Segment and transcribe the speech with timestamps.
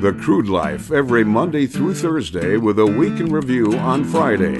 [0.00, 4.56] The Crude Life, every Monday through Thursday, with a week in review on Friday.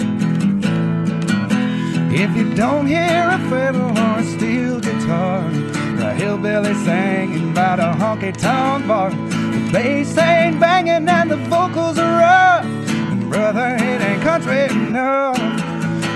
[2.13, 7.79] If you don't hear a fiddle or a steel guitar, or a hillbilly singing about
[7.79, 14.03] a honky tonk bar, the bass ain't banging and the vocals are rough, brother, it
[14.03, 15.39] ain't country enough.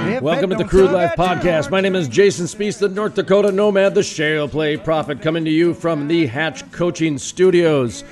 [0.05, 1.71] If Welcome to the Crude Life Podcast.
[1.71, 5.51] My name is Jason Spiess, the North Dakota Nomad, the Shale Play Prophet, coming to
[5.51, 8.03] you from the Hatch Coaching Studios.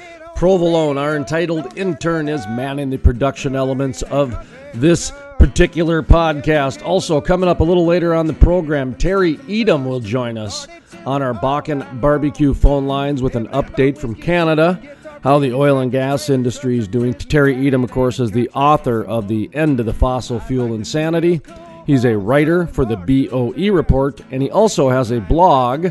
[0.41, 6.83] Provolone, our entitled intern, is manning the production elements of this particular podcast.
[6.83, 10.67] Also, coming up a little later on the program, Terry Etam will join us
[11.05, 14.81] on our Bakken barbecue phone lines with an update from Canada
[15.23, 17.13] how the oil and gas industry is doing.
[17.13, 21.43] Terry Etam, of course, is the author of The End of the Fossil Fuel Insanity.
[21.87, 25.89] He's a writer for the BOE Report, and he also has a blog.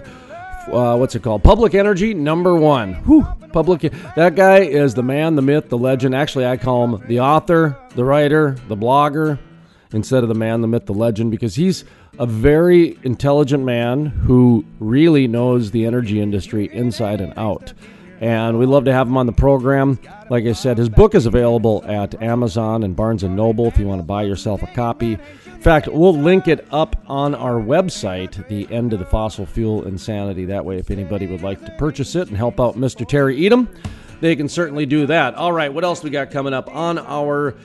[0.72, 1.44] Uh, what's it called?
[1.44, 2.94] Public Energy Number One.
[3.06, 3.92] Whew, public.
[4.16, 6.14] That guy is the man, the myth, the legend.
[6.14, 9.40] Actually, I call him the author, the writer, the blogger,
[9.94, 11.86] instead of the man, the myth, the legend, because he's
[12.20, 17.74] a very intelligent man who really knows the energy industry inside and out
[18.22, 19.98] and we love to have him on the program.
[20.30, 23.88] Like I said, his book is available at Amazon and Barnes and Noble if you
[23.88, 25.18] want to buy yourself a copy.
[25.60, 29.86] In fact, we'll link it up on our website, The End of the Fossil Fuel
[29.86, 30.46] Insanity.
[30.46, 33.06] That way, if anybody would like to purchase it and help out Mr.
[33.06, 33.68] Terry Etam,
[34.22, 35.36] they can certainly do that.
[35.36, 37.56] All right, what else we got coming up on our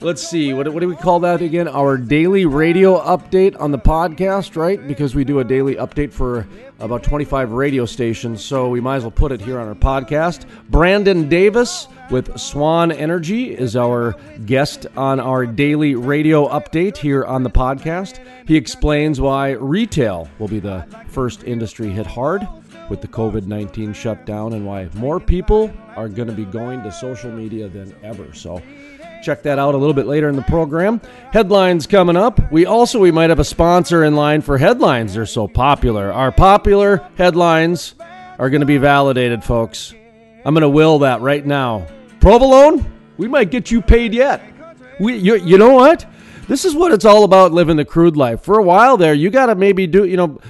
[0.00, 1.66] let's see what, what do we call that again?
[1.66, 4.84] Our daily radio update on the podcast right?
[4.86, 6.46] Because we do a daily update for
[6.78, 10.46] about 25 radio stations so we might as well put it here on our podcast.
[10.68, 14.14] Brandon davis with swan energy is our
[14.46, 18.20] guest on our daily radio update here on the podcast.
[18.46, 22.46] He explains why retail will be the first industry hit hard
[22.88, 26.92] with the COVID 19 shutdown and why more people are going to be going to
[26.92, 28.32] social media than ever.
[28.32, 28.62] So,
[29.22, 31.00] check that out a little bit later in the program.
[31.32, 32.50] Headlines coming up.
[32.50, 35.14] We also we might have a sponsor in line for headlines.
[35.14, 36.12] They're so popular.
[36.12, 37.94] Our popular headlines
[38.38, 39.94] are going to be validated, folks.
[40.44, 41.86] I'm going to will that right now.
[42.20, 44.42] Provolone, we might get you paid yet.
[45.00, 46.06] We, you, you know what?
[46.48, 48.42] This is what it's all about living the crude life.
[48.42, 50.40] For a while there, you got to maybe do, you know,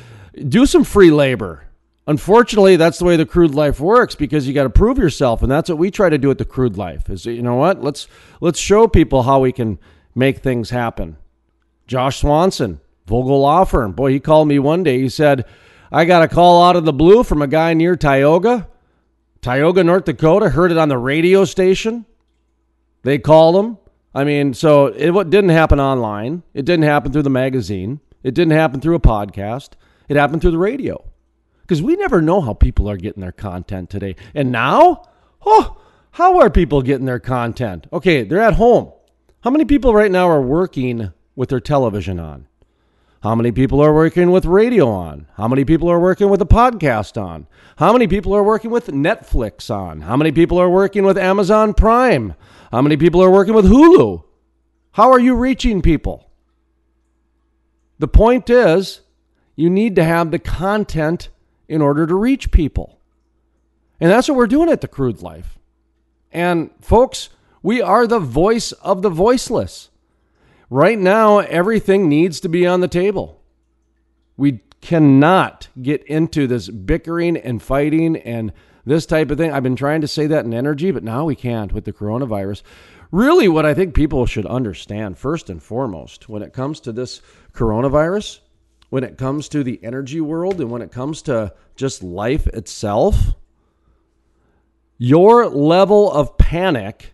[0.49, 1.65] do some free labor.
[2.09, 5.53] Unfortunately, that's the way the crude life works because you got to prove yourself, and
[5.53, 7.11] that's what we try to do at the crude life.
[7.11, 7.83] Is you know what?
[7.83, 8.09] Let's
[8.41, 9.79] let's show people how we can
[10.15, 11.19] make things happen.
[11.87, 13.93] Josh Swanson, Vogel Law Firm.
[13.93, 15.03] Boy, he called me one day.
[15.03, 15.45] He said,
[15.93, 18.69] "I got a call out of the blue from a guy near Tioga,
[19.43, 20.49] Tioga, North Dakota.
[20.49, 22.07] Heard it on the radio station.
[23.03, 23.77] They called him.
[24.15, 26.43] I mean, so it didn't happen online.
[26.55, 28.01] It didn't happen through the magazine.
[28.23, 29.73] It didn't happen through a podcast.
[30.09, 31.05] It happened through the radio."
[31.69, 34.17] Because we never know how people are getting their content today.
[34.35, 35.03] And now,
[35.45, 35.77] oh,
[36.13, 37.87] how are people getting their content?
[37.93, 38.91] Okay, they're at home.
[39.43, 42.47] How many people right now are working with their television on?
[43.23, 45.27] How many people are working with radio on?
[45.35, 47.47] How many people are working with a podcast on?
[47.77, 50.01] How many people are working with Netflix on?
[50.01, 52.35] How many people are working with Amazon Prime?
[52.73, 54.25] How many people are working with Hulu?
[54.93, 56.31] How are you reaching people?
[57.99, 59.03] The point is,
[59.55, 61.29] you need to have the content
[61.69, 63.01] in order to reach people.
[64.01, 65.59] And that's what we're doing at the Crude Life.
[66.33, 67.31] And folks,
[67.63, 69.91] we are the voice of the voiceless.
[70.71, 73.43] Right now, everything needs to be on the table.
[74.37, 78.53] We cannot get into this bickering and fighting and
[78.85, 79.53] this type of thing.
[79.53, 82.63] I've been trying to say that in energy, but now we can't with the coronavirus.
[83.11, 87.23] Really, what I think people should understand first and foremost when it comes to this
[87.53, 88.41] coronavirus
[88.91, 93.35] when it comes to the energy world and when it comes to just life itself,
[94.97, 97.13] your level of panic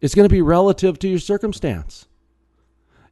[0.00, 2.06] is going to be relative to your circumstance.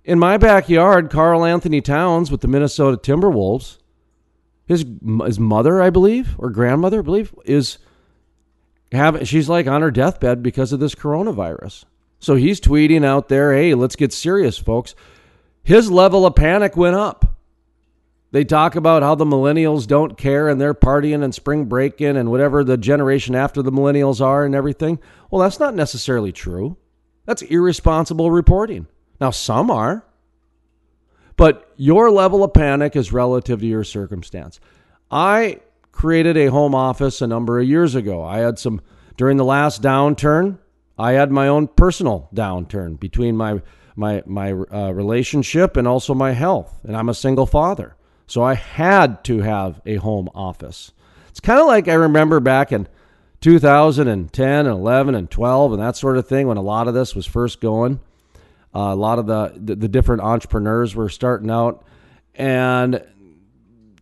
[0.04, 3.78] In my backyard, Karl-Anthony Towns with the Minnesota Timberwolves,
[4.66, 4.84] his
[5.24, 7.78] his mother, I believe, or grandmother, I believe, is
[8.92, 11.84] have she's like on her deathbed because of this coronavirus.
[12.18, 14.94] So he's tweeting out there, "Hey, let's get serious, folks."
[15.62, 17.33] His level of panic went up.
[18.34, 22.32] They talk about how the millennials don't care and they're partying and spring breaking and
[22.32, 24.98] whatever the generation after the millennials are and everything.
[25.30, 26.76] Well, that's not necessarily true.
[27.26, 28.88] That's irresponsible reporting.
[29.20, 30.04] Now, some are,
[31.36, 34.58] but your level of panic is relative to your circumstance.
[35.12, 35.60] I
[35.92, 38.24] created a home office a number of years ago.
[38.24, 38.80] I had some,
[39.16, 40.58] during the last downturn,
[40.98, 43.62] I had my own personal downturn between my
[43.94, 47.94] my my uh, relationship and also my health, and I'm a single father.
[48.26, 50.92] So I had to have a home office.
[51.28, 52.88] It's kind of like I remember back in
[53.40, 57.14] 2010 and 11 and 12 and that sort of thing when a lot of this
[57.14, 58.00] was first going.
[58.74, 61.84] Uh, a lot of the, the, the different entrepreneurs were starting out,
[62.34, 63.04] and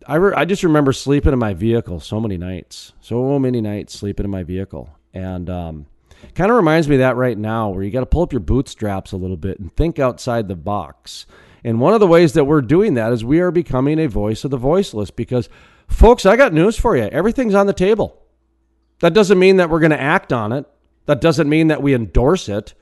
[0.07, 3.93] I re- I just remember sleeping in my vehicle so many nights, so many nights
[3.93, 5.85] sleeping in my vehicle, and um,
[6.33, 8.39] kind of reminds me of that right now, where you got to pull up your
[8.39, 11.25] bootstraps a little bit and think outside the box.
[11.63, 14.43] And one of the ways that we're doing that is we are becoming a voice
[14.43, 15.49] of the voiceless because,
[15.87, 17.03] folks, I got news for you.
[17.03, 18.21] Everything's on the table.
[18.99, 20.65] That doesn't mean that we're going to act on it.
[21.05, 22.73] That doesn't mean that we endorse it.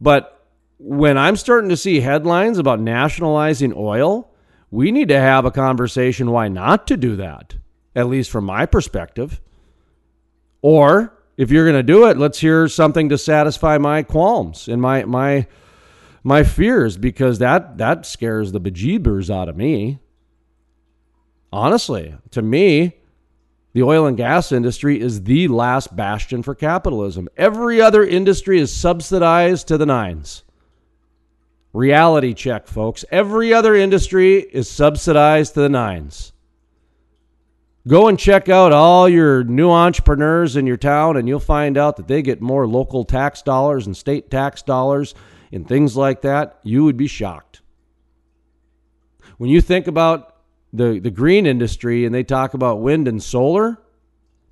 [0.00, 0.46] But
[0.78, 4.30] when I'm starting to see headlines about nationalizing oil,
[4.70, 7.56] we need to have a conversation why not to do that,
[7.94, 9.40] at least from my perspective.
[10.62, 14.80] Or if you're going to do it, let's hear something to satisfy my qualms and
[14.80, 15.46] my my
[16.22, 19.98] my fears because that that scares the bejeebers out of me.
[21.52, 22.96] Honestly, to me,
[23.74, 27.28] the oil and gas industry is the last bastion for capitalism.
[27.36, 30.44] Every other industry is subsidized to the nines.
[31.72, 33.04] Reality check, folks.
[33.10, 36.32] Every other industry is subsidized to the nines.
[37.88, 41.96] Go and check out all your new entrepreneurs in your town, and you'll find out
[41.96, 45.14] that they get more local tax dollars and state tax dollars
[45.52, 46.58] and things like that.
[46.62, 47.60] You would be shocked.
[49.38, 50.36] When you think about
[50.72, 53.78] the, the green industry and they talk about wind and solar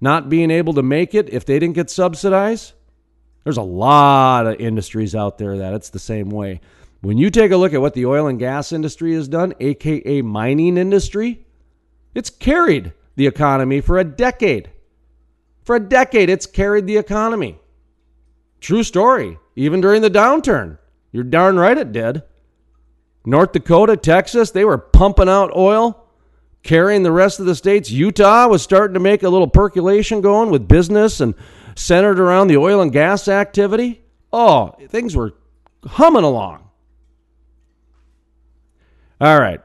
[0.00, 2.72] not being able to make it if they didn't get subsidized,
[3.44, 6.60] there's a lot of industries out there that it's the same way.
[7.00, 10.22] When you take a look at what the oil and gas industry has done, aka
[10.22, 11.46] mining industry,
[12.14, 14.70] it's carried the economy for a decade.
[15.62, 17.58] For a decade, it's carried the economy.
[18.60, 19.38] True story.
[19.56, 20.78] Even during the downturn,
[21.12, 22.22] you're darn right it did.
[23.24, 26.06] North Dakota, Texas, they were pumping out oil,
[26.62, 27.90] carrying the rest of the states.
[27.90, 31.34] Utah was starting to make a little percolation going with business and
[31.74, 34.02] centered around the oil and gas activity.
[34.32, 35.34] Oh, things were
[35.86, 36.68] humming along.
[39.20, 39.60] All right.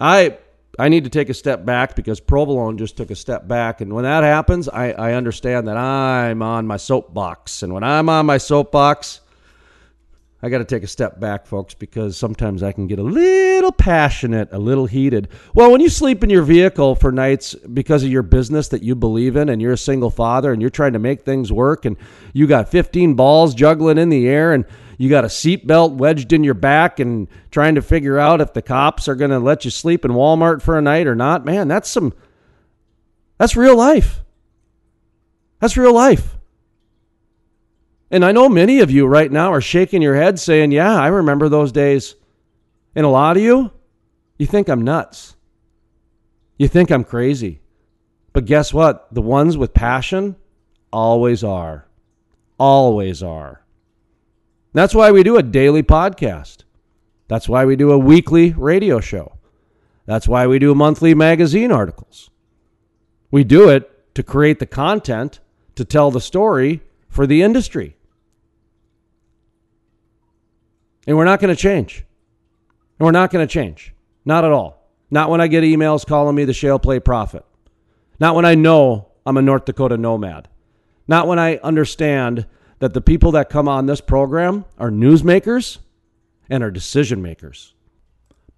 [0.00, 0.38] I
[0.78, 3.82] I need to take a step back because provolone just took a step back.
[3.82, 7.62] And when that happens, I, I understand that I'm on my soapbox.
[7.62, 9.20] And when I'm on my soapbox,
[10.44, 13.70] I got to take a step back, folks, because sometimes I can get a little
[13.70, 15.28] passionate, a little heated.
[15.54, 18.96] Well, when you sleep in your vehicle for nights because of your business that you
[18.96, 21.96] believe in, and you're a single father and you're trying to make things work, and
[22.32, 24.64] you got 15 balls juggling in the air, and
[24.98, 28.62] you got a seatbelt wedged in your back and trying to figure out if the
[28.62, 31.44] cops are going to let you sleep in Walmart for a night or not.
[31.44, 32.12] Man, that's some
[33.38, 34.20] that's real life.
[35.60, 36.36] That's real life.
[38.12, 41.08] And I know many of you right now are shaking your head saying, "Yeah, I
[41.08, 42.14] remember those days."
[42.94, 43.70] And a lot of you,
[44.36, 45.34] you think I'm nuts.
[46.58, 47.62] You think I'm crazy.
[48.34, 49.08] But guess what?
[49.12, 50.36] The ones with passion
[50.92, 51.86] always are.
[52.58, 53.64] Always are.
[54.74, 56.64] That's why we do a daily podcast.
[57.28, 59.38] That's why we do a weekly radio show.
[60.04, 62.28] That's why we do monthly magazine articles.
[63.30, 65.40] We do it to create the content
[65.76, 67.96] to tell the story for the industry.
[71.06, 72.04] And we're not going to change.
[72.98, 73.94] And we're not going to change.
[74.24, 74.88] Not at all.
[75.10, 77.44] Not when I get emails calling me the shale play prophet.
[78.20, 80.48] Not when I know I'm a North Dakota nomad.
[81.08, 82.46] Not when I understand
[82.78, 85.78] that the people that come on this program are newsmakers
[86.48, 87.74] and are decision makers.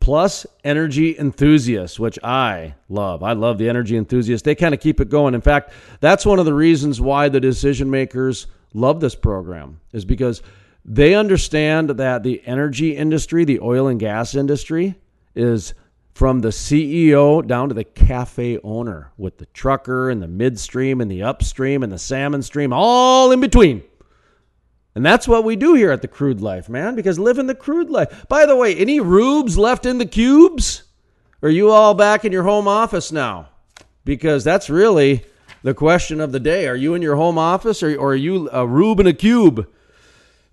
[0.01, 3.23] Plus, energy enthusiasts, which I love.
[3.23, 4.45] I love the energy enthusiasts.
[4.45, 5.35] They kind of keep it going.
[5.35, 10.05] In fact, that's one of the reasons why the decision makers love this program, is
[10.05, 10.43] because
[10.85, 14.97] they understand that the energy industry, the oil and gas industry,
[15.35, 15.75] is
[16.13, 21.11] from the CEO down to the cafe owner with the trucker and the midstream and
[21.11, 23.83] the upstream and the salmon stream, all in between.
[24.95, 27.91] And that's what we do here at the Crude Life, man, because living the crude
[27.91, 28.27] life.
[28.29, 30.85] By the way, any rubes left in the cubes?
[31.43, 33.49] Are you all back in your home office now?
[34.05, 35.25] Because that's really
[35.65, 36.69] the question of the day.
[36.69, 39.67] Are you in your home office or, or are you a rube in a cube?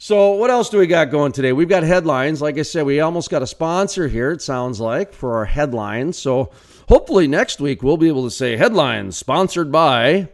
[0.04, 1.54] So, what else do we got going today?
[1.54, 2.42] We've got headlines.
[2.42, 6.18] Like I said, we almost got a sponsor here, it sounds like, for our headlines.
[6.18, 6.50] So,
[6.90, 10.28] hopefully, next week we'll be able to say headlines sponsored by.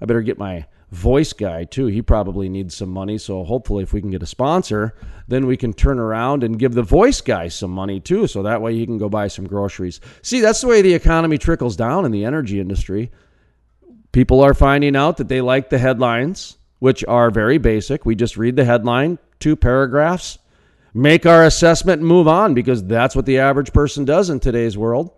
[0.00, 1.86] I better get my voice guy too.
[1.86, 3.16] He probably needs some money.
[3.16, 4.96] So hopefully, if we can get a sponsor,
[5.28, 8.26] then we can turn around and give the voice guy some money too.
[8.26, 10.00] So that way he can go buy some groceries.
[10.22, 13.12] See, that's the way the economy trickles down in the energy industry.
[14.10, 18.04] People are finding out that they like the headlines, which are very basic.
[18.04, 20.40] We just read the headline, two paragraphs,
[20.92, 24.76] make our assessment and move on because that's what the average person does in today's
[24.76, 25.12] world.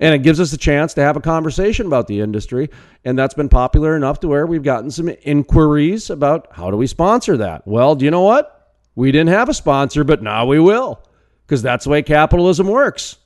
[0.00, 2.70] And it gives us a chance to have a conversation about the industry.
[3.04, 6.86] And that's been popular enough to where we've gotten some inquiries about how do we
[6.86, 7.66] sponsor that?
[7.66, 8.74] Well, do you know what?
[8.94, 11.02] We didn't have a sponsor, but now we will
[11.46, 13.18] because that's the way capitalism works.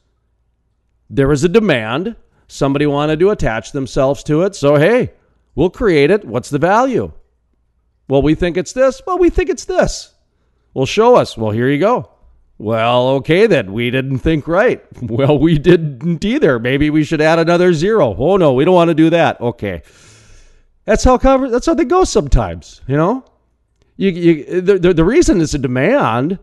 [1.08, 2.16] There was a demand.
[2.48, 4.56] Somebody wanted to attach themselves to it.
[4.56, 5.12] So, hey,
[5.54, 6.24] we'll create it.
[6.24, 7.12] What's the value?
[8.10, 9.00] Well, we think it's this.
[9.06, 10.12] Well, we think it's this.
[10.74, 11.38] Well, show us.
[11.38, 12.10] Well, here you go.
[12.58, 13.72] Well, okay then.
[13.72, 14.84] We didn't think right.
[15.02, 16.58] Well, we didn't either.
[16.58, 18.16] Maybe we should add another zero.
[18.18, 19.40] Oh no, we don't want to do that.
[19.40, 19.82] Okay.
[20.86, 23.24] That's how cover, that's how they go sometimes, you know?
[23.96, 26.40] You, you the, the, the reason it's a demand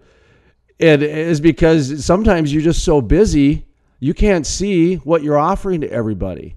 [0.80, 3.66] it is because sometimes you're just so busy
[4.00, 6.56] you can't see what you're offering to everybody.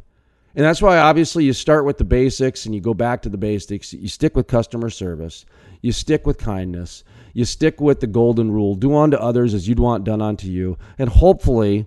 [0.54, 3.38] And that's why obviously you start with the basics and you go back to the
[3.38, 3.92] basics.
[3.92, 5.44] You stick with customer service.
[5.80, 7.04] You stick with kindness.
[7.32, 8.74] You stick with the golden rule.
[8.74, 10.76] Do unto others as you'd want done unto you.
[10.98, 11.86] And hopefully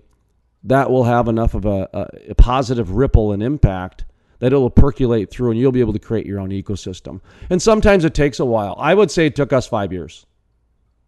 [0.64, 4.06] that will have enough of a, a, a positive ripple and impact
[4.38, 7.20] that it'll percolate through and you'll be able to create your own ecosystem.
[7.50, 8.74] And sometimes it takes a while.
[8.78, 10.26] I would say it took us five years,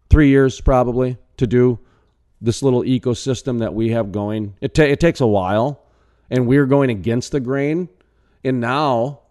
[0.09, 1.79] three years probably to do
[2.39, 4.55] this little ecosystem that we have going.
[4.61, 5.83] It, ta- it takes a while
[6.29, 7.89] and we're going against the grain.
[8.43, 9.21] And now,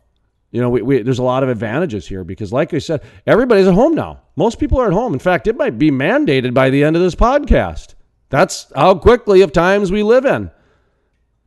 [0.50, 3.66] you know, we, we, there's a lot of advantages here because, like I said, everybody's
[3.66, 4.20] at home now.
[4.36, 5.12] Most people are at home.
[5.12, 7.94] In fact, it might be mandated by the end of this podcast.
[8.28, 10.50] That's how quickly of times we live in.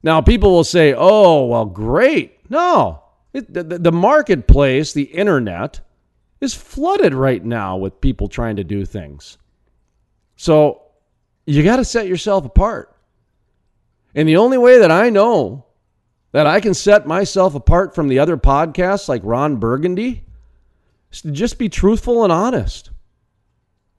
[0.01, 2.49] Now, people will say, oh, well, great.
[2.49, 3.03] No,
[3.33, 5.81] it, the, the marketplace, the internet,
[6.41, 9.37] is flooded right now with people trying to do things.
[10.35, 10.83] So
[11.45, 12.88] you got to set yourself apart.
[14.15, 15.65] And the only way that I know
[16.31, 20.23] that I can set myself apart from the other podcasts like Ron Burgundy
[21.11, 22.91] is to just be truthful and honest.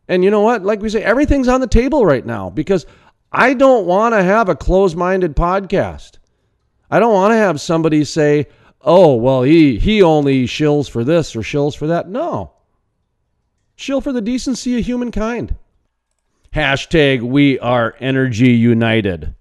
[0.08, 0.64] And you know what?
[0.64, 2.86] Like we say, everything's on the table right now because
[3.32, 6.18] I don't want to have a closed minded podcast.
[6.90, 8.48] I don't want to have somebody say,
[8.80, 12.08] oh, well, he, he only shills for this or shills for that.
[12.08, 12.52] No.
[13.76, 15.54] Shill for the decency of humankind.
[16.52, 19.34] Hashtag we are energy united.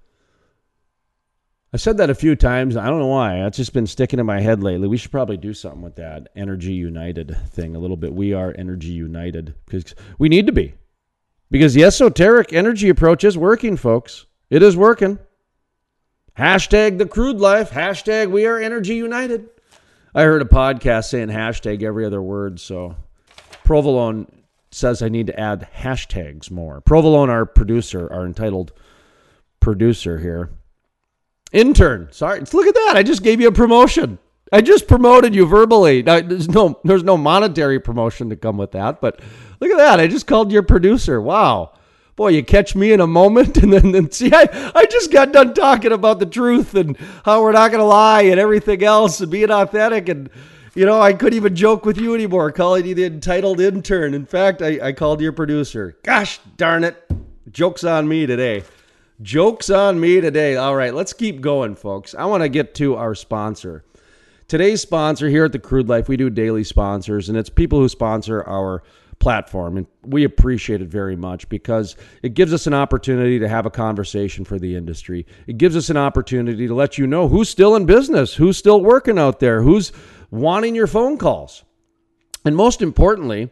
[1.72, 2.76] I said that a few times.
[2.76, 3.38] I don't know why.
[3.38, 4.88] That's just been sticking in my head lately.
[4.88, 8.14] We should probably do something with that energy united thing a little bit.
[8.14, 10.74] We are energy united because we need to be.
[11.52, 14.26] Because the esoteric energy approach is working, folks.
[14.50, 15.20] It is working.
[16.38, 17.72] Hashtag the crude life.
[17.72, 19.50] Hashtag we are energy united.
[20.16, 22.60] I heard a podcast saying hashtag every other word.
[22.60, 22.96] So
[23.64, 24.28] Provolone
[24.72, 26.82] says I need to add hashtags more.
[26.82, 28.72] Provolone, our producer, our entitled
[29.60, 30.50] producer here,
[31.52, 32.10] Intern.
[32.12, 32.40] Sorry.
[32.40, 32.94] Look at that.
[32.96, 34.20] I just gave you a promotion.
[34.52, 36.02] I just promoted you verbally.
[36.02, 39.20] Now, there's no there's no monetary promotion to come with that, but
[39.60, 40.00] look at that.
[40.00, 41.22] I just called your producer.
[41.22, 41.74] Wow.
[42.16, 45.32] Boy, you catch me in a moment and then, then see I, I just got
[45.32, 49.32] done talking about the truth and how we're not gonna lie and everything else and
[49.32, 50.30] being authentic and
[50.76, 54.14] you know, I couldn't even joke with you anymore, calling you the entitled intern.
[54.14, 55.98] In fact, I, I called your producer.
[56.04, 56.96] Gosh darn it.
[57.52, 58.64] Joke's on me today.
[59.22, 60.56] Joke's on me today.
[60.56, 62.16] All right, let's keep going, folks.
[62.16, 63.84] I want to get to our sponsor.
[64.48, 67.90] Today's sponsor here at the Crude Life, we do daily sponsors, and it's people who
[67.90, 68.82] sponsor our
[69.20, 69.76] platform.
[69.76, 73.70] And we appreciate it very much because it gives us an opportunity to have a
[73.70, 75.28] conversation for the industry.
[75.48, 78.82] It gives us an opportunity to let you know who's still in business, who's still
[78.82, 79.92] working out there, who's
[80.32, 81.66] wanting your phone calls.
[82.46, 83.50] And most importantly,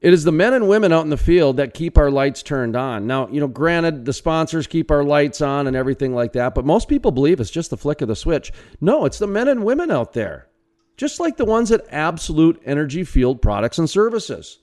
[0.00, 2.76] it is the men and women out in the field that keep our lights turned
[2.76, 3.06] on.
[3.06, 6.64] Now, you know, granted, the sponsors keep our lights on and everything like that, but
[6.64, 8.52] most people believe it's just the flick of the switch.
[8.80, 10.48] No, it's the men and women out there,
[10.96, 14.60] just like the ones at Absolute Energy Field Products and Services.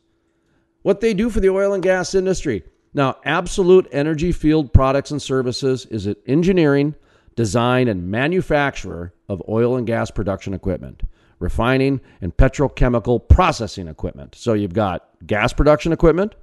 [0.84, 2.63] What they do for the oil and gas industry.
[2.94, 6.96] Now, Absolute Energy Field Products and Services is an engineering,
[7.36, 11.04] design, and manufacturer of oil and gas production equipment
[11.39, 14.36] refining, and petrochemical processing equipment.
[14.36, 16.36] So you've got gas production equipment,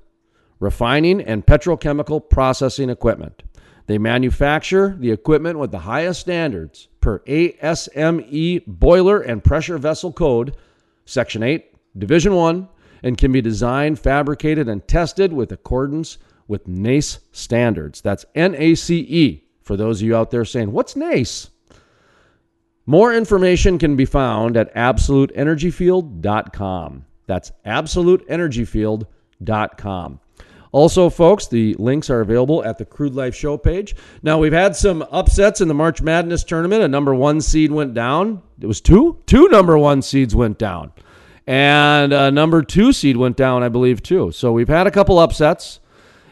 [0.61, 3.43] refining, and petrochemical processing equipment.
[3.87, 10.57] They manufacture the equipment with the highest standards per ASME boiler and pressure vessel code,
[11.05, 11.67] Section 8,
[11.99, 12.69] Division 1,
[13.03, 18.01] and can be designed, fabricated, and tested with accordance with NACE standards.
[18.01, 21.51] That's N A C E for those of you out there saying, What's NACE?
[22.93, 27.07] More information can be found at absoluteenergyfield.com.
[27.27, 30.21] That's absoluteenergyfield.com.
[30.73, 33.97] Also, folks, the links are available at the Crude Life Show page.
[34.23, 36.83] Now, we've had some upsets in the March Madness tournament.
[36.83, 38.43] A number one seed went down.
[38.61, 39.23] It was two?
[39.25, 40.93] Two number one seeds went down.
[41.47, 44.33] And a number two seed went down, I believe, too.
[44.33, 45.81] So we've had a couple upsets.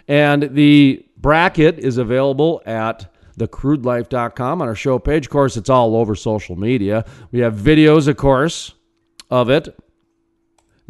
[0.06, 3.09] And the bracket is available at
[3.40, 5.26] thecrudelife.com on our show page.
[5.26, 7.04] Of course, it's all over social media.
[7.32, 8.74] We have videos, of course,
[9.30, 9.76] of it.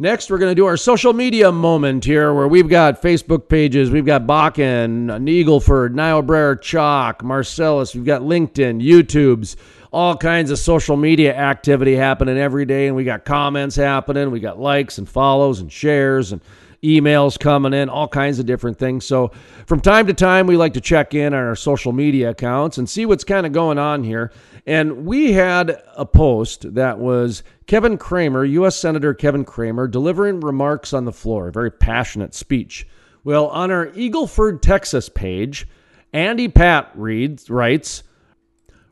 [0.01, 3.91] Next, we're going to do our social media moment here where we've got Facebook pages.
[3.91, 7.93] We've got Bakken, Eagleford, Niobrara, Chalk, Marcellus.
[7.93, 9.55] We've got LinkedIn, YouTubes,
[9.93, 12.87] all kinds of social media activity happening every day.
[12.87, 14.31] And we got comments happening.
[14.31, 16.41] We got likes and follows and shares and
[16.83, 19.05] emails coming in, all kinds of different things.
[19.05, 19.31] So,
[19.65, 22.89] from time to time, we like to check in on our social media accounts and
[22.89, 24.31] see what's kind of going on here.
[24.65, 28.75] And we had a post that was Kevin Cramer, U.S.
[28.75, 32.87] Senator Kevin Cramer, delivering remarks on the floor, a very passionate speech.
[33.23, 35.67] Well, on our Eagleford, Texas page,
[36.13, 38.03] Andy Pat reads, writes,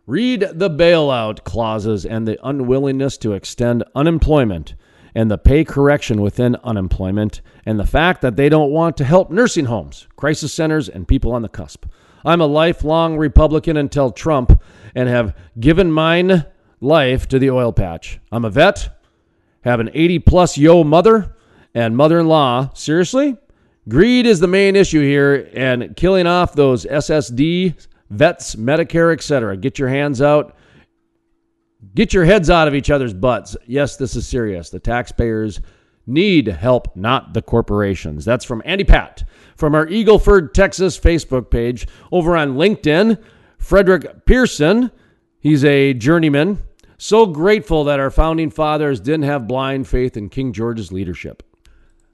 [0.05, 4.74] Read the bailout clauses and the unwillingness to extend unemployment
[5.19, 9.29] and the pay correction within unemployment and the fact that they don't want to help
[9.29, 11.85] nursing homes, crisis centers, and people on the cusp.
[12.23, 14.63] I'm a lifelong Republican until Trump
[14.95, 16.45] and have given mine
[16.79, 18.21] life to the oil patch.
[18.31, 18.97] I'm a vet,
[19.65, 21.35] have an 80 plus yo mother
[21.73, 22.69] and mother in law.
[22.73, 23.35] Seriously?
[23.89, 27.75] Greed is the main issue here, and killing off those SSD,
[28.09, 29.57] vets, Medicare, etc.
[29.57, 30.55] Get your hands out.
[31.95, 33.55] Get your heads out of each other's butts.
[33.65, 34.69] Yes, this is serious.
[34.69, 35.62] The taxpayers
[36.05, 38.25] need help, not the corporations.
[38.25, 39.24] That's from Andy Pat
[39.59, 41.86] from our Eagleford, Texas Facebook page.
[42.12, 43.21] Over on LinkedIn,
[43.57, 44.89] Frederick Pearson,
[45.41, 46.63] he's a journeyman.
[46.98, 51.43] So grateful that our founding fathers didn't have blind faith in King George's leadership.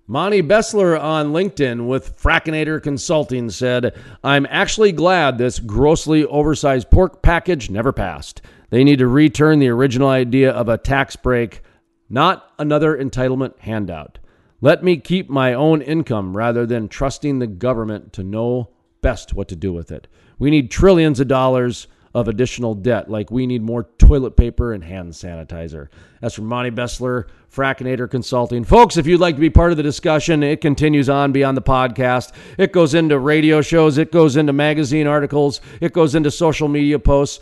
[0.08, 7.22] Monty Bessler on LinkedIn with Frackinator Consulting said, I'm actually glad this grossly oversized pork
[7.24, 8.42] package never passed.
[8.76, 11.62] They need to return the original idea of a tax break,
[12.10, 14.20] not another entitlement handout.
[14.60, 19.48] Let me keep my own income rather than trusting the government to know best what
[19.48, 20.10] to do with it.
[20.40, 24.84] We need trillions of dollars of additional debt, like we need more toilet paper and
[24.84, 25.88] hand sanitizer.
[26.20, 28.66] That's from Monty Bessler, Frackinator Consulting.
[28.66, 31.62] Folks, if you'd like to be part of the discussion, it continues on beyond the
[31.62, 32.34] podcast.
[32.58, 37.00] It goes into radio shows, it goes into magazine articles, it goes into social media
[37.00, 37.40] posts.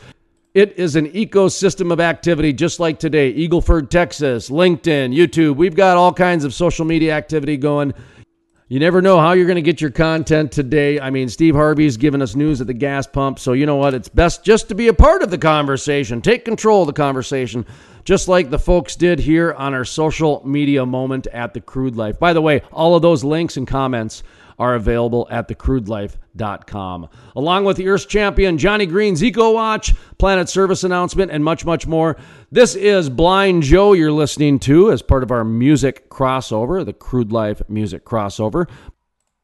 [0.53, 3.33] It is an ecosystem of activity just like today.
[3.33, 5.55] Eagleford, Texas, LinkedIn, YouTube.
[5.55, 7.91] We've got all kinds of social media activity going.
[8.67, 10.99] You never know how you're going to get your content today.
[10.99, 13.39] I mean, Steve Harvey's giving us news at the gas pump.
[13.39, 13.95] So, you know what?
[13.95, 16.21] It's best just to be a part of the conversation.
[16.21, 17.65] Take control of the conversation,
[18.03, 22.19] just like the folks did here on our social media moment at the Crude Life.
[22.19, 24.21] By the way, all of those links and comments
[24.59, 27.09] are available at thecrudelife.com.
[27.35, 31.87] Along with the Earth's champion, Johnny Green's Eco Watch, Planet Service announcement, and much, much
[31.87, 32.17] more.
[32.51, 37.31] This is Blind Joe you're listening to as part of our music crossover, the Crude
[37.31, 38.69] Life music crossover.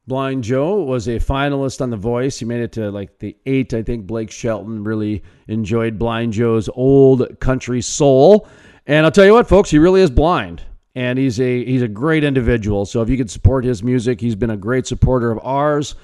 [0.08, 2.40] Blind Joe was a finalist on The Voice.
[2.40, 3.76] He made it to like the eight.
[3.76, 8.48] I think Blake Shelton really enjoyed Blind Joe's old country soul.
[8.88, 10.64] And I'll tell you what, folks, he really is blind
[10.96, 12.86] and he's a he's a great individual.
[12.86, 15.96] So if you could support his music, he's been a great supporter of ours.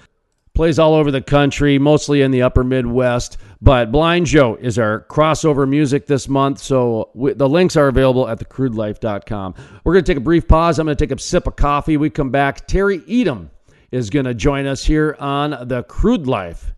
[0.54, 3.38] Plays all over the country, mostly in the upper Midwest.
[3.62, 6.60] But Blind Joe is our crossover music this month.
[6.60, 9.56] So we, the links are available at thecrudelife.com.
[9.84, 10.80] We're going to take a brief pause.
[10.80, 11.98] I'm going to take a sip of coffee.
[11.98, 12.68] We come back.
[12.68, 13.50] Terry Etam
[13.92, 16.74] is going to join us here on The Crude Life.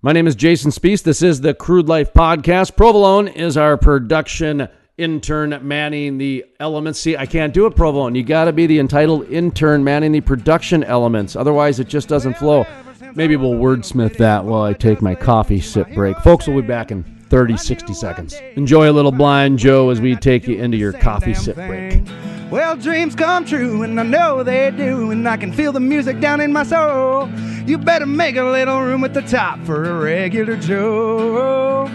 [0.00, 1.02] My name is Jason Spiess.
[1.02, 2.76] This is the Crude Life Podcast.
[2.76, 4.68] Provolone is our production
[4.98, 7.00] intern manning the elements.
[7.00, 8.14] See, I can't do it, Provolone.
[8.14, 11.36] You got to be the entitled intern manning the production elements.
[11.36, 12.66] Otherwise, it just doesn't flow.
[13.14, 16.18] Maybe we'll wordsmith that while I take my coffee sip break.
[16.18, 18.34] Folks, we'll be back in 30, 60 seconds.
[18.56, 22.02] Enjoy a little Blind Joe as we take you into your coffee sip break.
[22.50, 26.20] Well, dreams come true, and I know they do, and I can feel the music
[26.20, 27.30] down in my soul.
[27.66, 31.86] You better make a little room at the top for a regular Joe.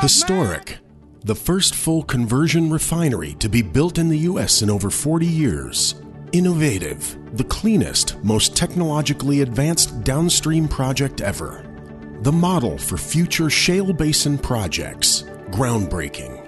[0.00, 0.78] Historic
[1.26, 4.62] the first full conversion refinery to be built in the U.S.
[4.62, 5.96] in over 40 years.
[6.30, 11.64] Innovative, the cleanest, most technologically advanced downstream project ever.
[12.20, 15.22] The model for future shale basin projects.
[15.50, 16.44] Groundbreaking.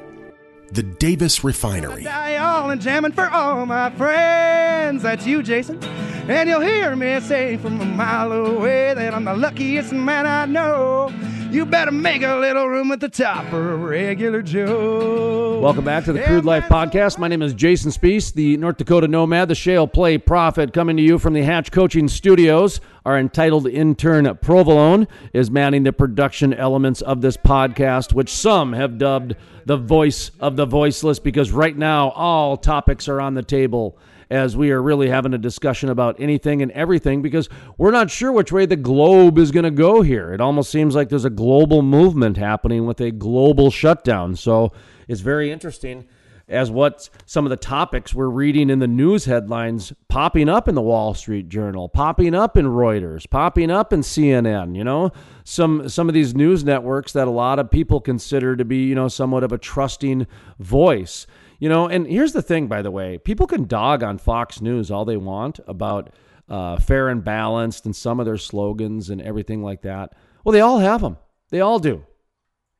[0.71, 2.07] The Davis Refinery.
[2.07, 5.03] I All and jamming for all my friends.
[5.03, 5.83] That's you, Jason.
[6.29, 10.47] And you'll hear me say from a mile away that I'm the luckiest man I
[10.47, 11.13] know.
[11.51, 15.59] You better make a little room at the top for a regular Joe.
[15.61, 17.19] Welcome back to the Crude Life Podcast.
[17.19, 21.03] My name is Jason Spiess, the North Dakota Nomad, the Shale Play Prophet, coming to
[21.03, 22.83] you from the Hatch Coaching Studios.
[23.07, 28.99] Our entitled intern Provolone is manning the production elements of this podcast, which some have
[28.99, 29.35] dubbed
[29.65, 33.97] the voice of the voiceless, because right now all topics are on the table
[34.31, 38.33] as we are really having a discussion about anything and everything because we're not sure
[38.33, 40.33] which way the globe is going to go here.
[40.33, 44.37] It almost seems like there's a global movement happening with a global shutdown.
[44.37, 44.73] So
[45.07, 46.07] it's very interesting
[46.49, 50.75] as what some of the topics we're reading in the news headlines popping up in
[50.75, 55.13] the Wall Street Journal, popping up in Reuters, popping up in CNN, you know,
[55.45, 58.95] some some of these news networks that a lot of people consider to be, you
[58.95, 60.27] know, somewhat of a trusting
[60.59, 61.27] voice.
[61.59, 64.91] You know, and here's the thing by the way, people can dog on Fox News
[64.91, 66.11] all they want about
[66.49, 70.15] uh, fair and balanced and some of their slogans and everything like that.
[70.45, 71.19] Well, they all have them.
[71.51, 72.05] They all do.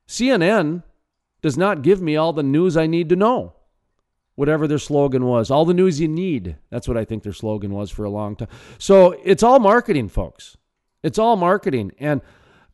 [0.07, 0.83] CNN
[1.41, 3.53] does not give me all the news I need to know
[4.39, 5.51] whatever their slogan was.
[5.51, 6.55] All the news you need.
[6.69, 8.47] That's what I think their slogan was for a long time.
[8.77, 10.55] So it's all marketing, folks.
[11.03, 11.91] It's all marketing.
[11.99, 12.21] And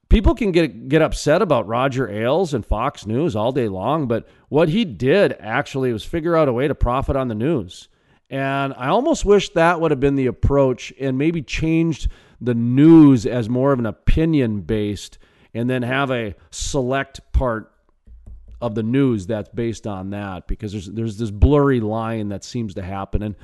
[0.10, 4.28] people can get get upset about Roger Ailes and Fox News all day long, but
[4.50, 7.90] what he did actually was figure out a way to profit on the news.
[8.30, 12.10] And I almost wish that would have been the approach and maybe changed
[12.42, 15.20] the news as more of an opinion based
[15.54, 17.72] and then have a select part
[18.62, 22.74] of the news that's based on that because there's there's this blurry line that seems
[22.74, 23.36] to happen and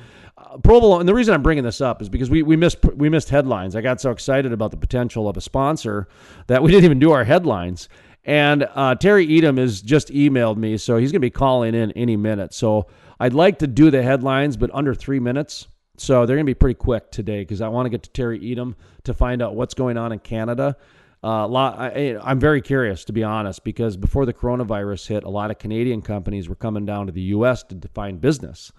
[0.42, 3.30] uh, and the reason I'm bringing this up is because we we missed we missed
[3.30, 3.76] headlines.
[3.76, 6.08] I got so excited about the potential of a sponsor
[6.48, 7.90] that we didn't even do our headlines.
[8.24, 11.92] And uh, Terry Etam has just emailed me, so he's going to be calling in
[11.94, 12.54] any minute.
[12.54, 12.88] So
[13.20, 15.68] I'd like to do the headlines, but under three minutes.
[15.98, 18.40] So they're going to be pretty quick today because I want to get to Terry
[18.40, 20.78] Etam to find out what's going on in Canada.
[21.24, 25.30] Uh, lot, I, I'm very curious, to be honest, because before the coronavirus hit, a
[25.30, 27.62] lot of Canadian companies were coming down to the U.S.
[27.64, 28.72] to define business.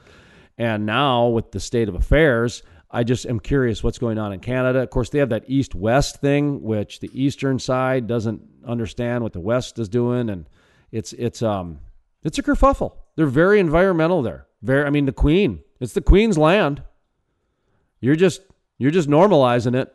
[0.63, 4.39] And now, with the state of affairs, I just am curious what's going on in
[4.39, 4.79] Canada.
[4.79, 9.33] Of course, they have that east west thing, which the eastern side doesn't understand what
[9.33, 10.31] the west is doing.
[10.31, 10.49] And
[10.93, 11.81] it's, it's, um,
[12.23, 12.93] it's a kerfuffle.
[13.17, 14.47] They're very environmental there.
[14.63, 16.85] Very, I mean, the Queen, it's the Queen's land.
[17.99, 18.43] You're just,
[18.79, 19.93] you're just normalizing it.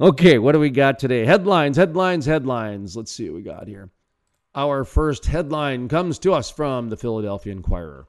[0.00, 1.24] Okay, what do we got today?
[1.24, 2.96] Headlines, headlines, headlines.
[2.96, 3.90] Let's see what we got here.
[4.56, 8.08] Our first headline comes to us from the Philadelphia Inquirer.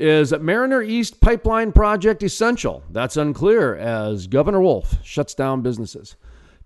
[0.00, 2.84] Is Mariner East pipeline project essential?
[2.88, 6.14] That's unclear as Governor Wolf shuts down businesses.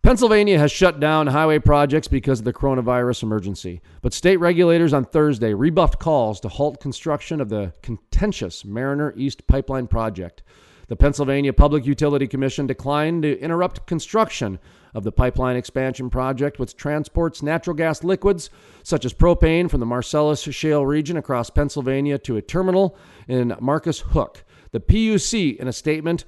[0.02, 5.06] Pennsylvania has shut down highway projects because of the coronavirus emergency, but state regulators on
[5.06, 10.42] Thursday rebuffed calls to halt construction of the contentious Mariner East pipeline project.
[10.88, 14.58] The Pennsylvania Public Utility Commission declined to interrupt construction
[14.94, 18.50] of the pipeline expansion project, which transports natural gas liquids
[18.82, 22.96] such as propane from the Marcellus Shale region across Pennsylvania to a terminal
[23.28, 24.44] in Marcus Hook.
[24.72, 26.24] The PUC, in a statement,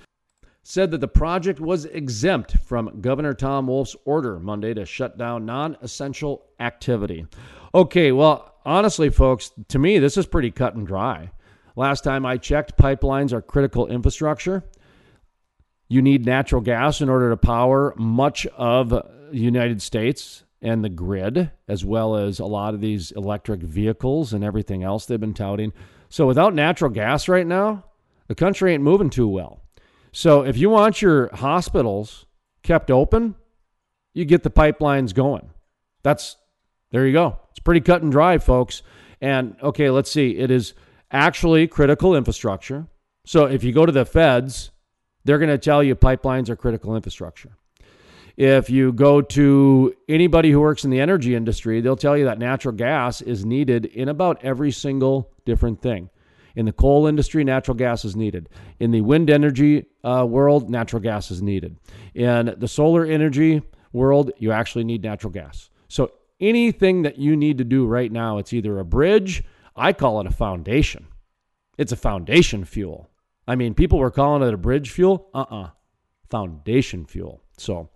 [0.62, 5.44] said that the project was exempt from Governor Tom Wolf's order Monday to shut down
[5.44, 7.26] non essential activity.
[7.74, 11.30] Okay, well, honestly, folks, to me, this is pretty cut and dry.
[11.76, 14.64] Last time I checked, pipelines are critical infrastructure.
[15.88, 20.88] You need natural gas in order to power much of the United States and the
[20.88, 25.34] grid, as well as a lot of these electric vehicles and everything else they've been
[25.34, 25.72] touting.
[26.08, 27.84] So without natural gas right now,
[28.28, 29.60] the country ain't moving too well.
[30.12, 32.24] So if you want your hospitals
[32.62, 33.34] kept open,
[34.14, 35.50] you get the pipelines going.
[36.02, 36.36] That's
[36.92, 37.40] there you go.
[37.50, 38.82] It's pretty cut and dry, folks.
[39.20, 40.38] And okay, let's see.
[40.38, 40.74] It is
[41.10, 42.86] actually critical infrastructure.
[43.26, 44.70] So if you go to the feds,
[45.24, 47.56] they're going to tell you pipelines are critical infrastructure.
[48.36, 52.38] If you go to anybody who works in the energy industry, they'll tell you that
[52.38, 56.10] natural gas is needed in about every single different thing.
[56.56, 58.48] In the coal industry, natural gas is needed.
[58.80, 61.76] In the wind energy uh, world, natural gas is needed.
[62.14, 65.70] In the solar energy world, you actually need natural gas.
[65.88, 69.42] So anything that you need to do right now, it's either a bridge
[69.76, 71.06] I call it a foundation.
[71.76, 73.10] It's a foundation fuel.
[73.46, 75.28] I mean, people were calling it a bridge fuel.
[75.34, 75.70] Uh uh
[76.30, 77.42] Foundation fuel.
[77.58, 77.90] So,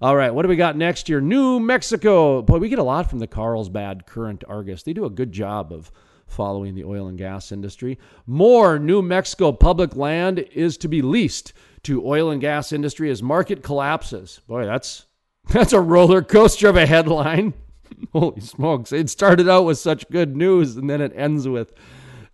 [0.00, 1.20] all right, what do we got next year?
[1.20, 2.42] New Mexico.
[2.42, 4.82] Boy, we get a lot from the Carlsbad Current Argus.
[4.82, 5.92] They do a good job of
[6.26, 7.98] following the oil and gas industry.
[8.26, 11.52] More New Mexico public land is to be leased
[11.84, 14.40] to oil and gas industry as market collapses.
[14.48, 15.06] Boy, that's
[15.50, 17.54] that's a roller coaster of a headline.
[18.12, 18.92] Holy smokes.
[18.92, 21.72] It started out with such good news and then it ends with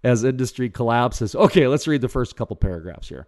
[0.04, 1.34] as industry collapses.
[1.34, 3.26] Okay, let's read the first couple paragraphs here.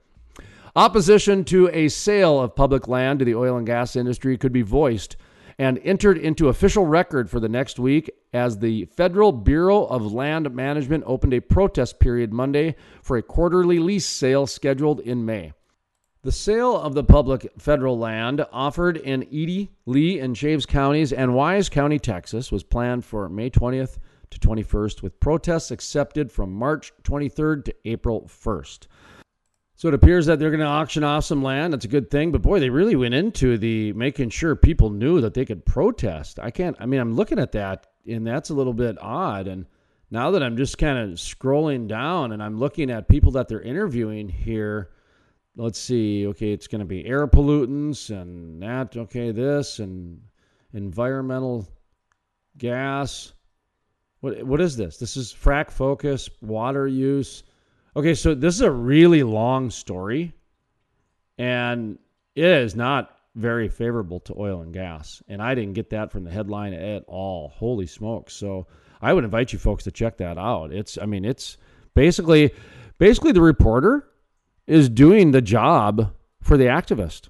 [0.76, 4.62] Opposition to a sale of public land to the oil and gas industry could be
[4.62, 5.16] voiced
[5.58, 10.52] and entered into official record for the next week as the Federal Bureau of Land
[10.52, 15.52] Management opened a protest period Monday for a quarterly lease sale scheduled in May.
[16.22, 21.34] The sale of the public federal land offered in Eddy, Lee, and Chaves counties and
[21.34, 23.98] Wise County, Texas, was planned for May 20th
[24.30, 28.87] to 21st, with protests accepted from March 23rd to April 1st.
[29.76, 31.72] So it appears that they're going to auction off some land.
[31.72, 32.30] That's a good thing.
[32.30, 36.38] But boy, they really went into the making sure people knew that they could protest.
[36.38, 39.48] I can't, I mean, I'm looking at that and that's a little bit odd.
[39.48, 39.66] And
[40.10, 43.60] now that I'm just kind of scrolling down and I'm looking at people that they're
[43.60, 44.90] interviewing here,
[45.56, 46.26] let's see.
[46.28, 48.96] Okay, it's going to be air pollutants and that.
[48.96, 50.20] Okay, this and
[50.72, 51.66] environmental
[52.58, 53.32] gas.
[54.24, 54.96] What what is this?
[54.96, 57.42] This is FracFocus, water use.
[57.94, 60.32] Okay, so this is a really long story,
[61.37, 61.98] and
[62.34, 65.22] it is not very favorable to oil and gas.
[65.28, 67.52] And I didn't get that from the headline at all.
[67.54, 68.32] Holy smokes!
[68.32, 68.66] So
[69.02, 70.72] I would invite you folks to check that out.
[70.72, 71.58] It's I mean it's
[71.92, 72.54] basically
[72.96, 74.08] basically the reporter
[74.66, 77.28] is doing the job for the activist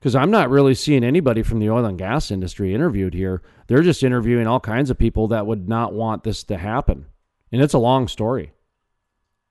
[0.00, 3.42] because I'm not really seeing anybody from the oil and gas industry interviewed here.
[3.66, 7.04] They're just interviewing all kinds of people that would not want this to happen.
[7.52, 8.52] And it's a long story.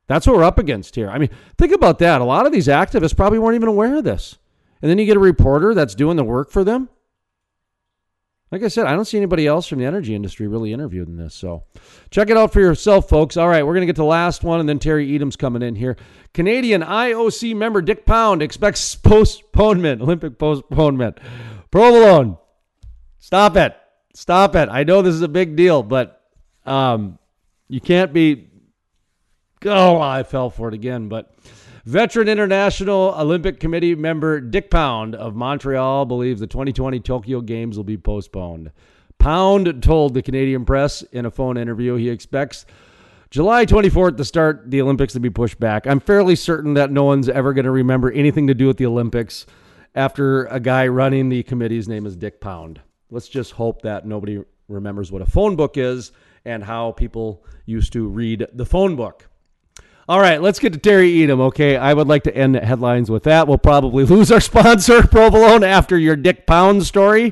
[0.07, 1.07] That's what we're up against here.
[1.07, 2.19] I mean, think about that.
[2.19, 4.39] A lot of these activists probably weren't even aware of this.
[4.81, 6.89] And then you get a reporter that's doing the work for them.
[8.51, 11.17] Like I said, I don't see anybody else from the energy industry really interviewed in
[11.17, 11.35] this.
[11.35, 11.65] So
[12.09, 13.37] check it out for yourself, folks.
[13.37, 15.61] All right, we're going to get to the last one, and then Terry Etam's coming
[15.61, 15.97] in here.
[16.33, 21.19] Canadian IOC member Dick Pound expects postponement, Olympic postponement.
[21.69, 22.37] Provolone,
[23.19, 23.75] stop it.
[24.15, 24.67] Stop it.
[24.69, 26.19] I know this is a big deal, but
[26.65, 27.19] um,
[27.67, 28.47] you can't be.
[29.63, 31.31] Oh, I fell for it again, but.
[31.89, 37.83] Veteran International Olympic Committee member Dick Pound of Montreal believes the 2020 Tokyo Games will
[37.83, 38.69] be postponed.
[39.17, 42.67] Pound told the Canadian press in a phone interview he expects
[43.31, 45.87] July 24th to start the Olympics to be pushed back.
[45.87, 48.85] I'm fairly certain that no one's ever going to remember anything to do with the
[48.85, 49.47] Olympics
[49.95, 52.81] after a guy running the committee's name is Dick Pound.
[53.09, 56.11] Let's just hope that nobody remembers what a phone book is
[56.45, 59.28] and how people used to read the phone book.
[60.09, 61.39] All right, let's get to Terry Etam.
[61.39, 63.47] Okay, I would like to end the headlines with that.
[63.47, 67.31] We'll probably lose our sponsor, Provolone, after your Dick Pound story,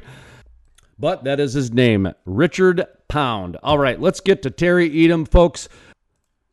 [1.00, 3.58] but that is his name, Richard Pound.
[3.64, 5.68] All right, let's get to Terry Etam, folks.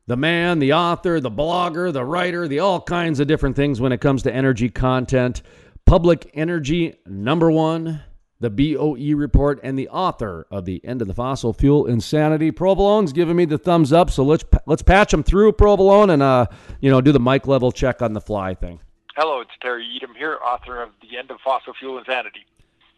[0.06, 3.92] The man, the author, the blogger, the writer, the all kinds of different things when
[3.92, 5.42] it comes to energy content.
[5.84, 8.00] Public Energy number one
[8.44, 12.52] the BOE report, and the author of the End of the Fossil Fuel Insanity.
[12.52, 16.46] Provolone's giving me the thumbs up, so let's let's patch him through Provolone and uh,
[16.80, 18.80] you know do the mic level check on the fly thing.
[19.16, 22.44] Hello, it's Terry Etam here, author of The End of Fossil Fuel Insanity.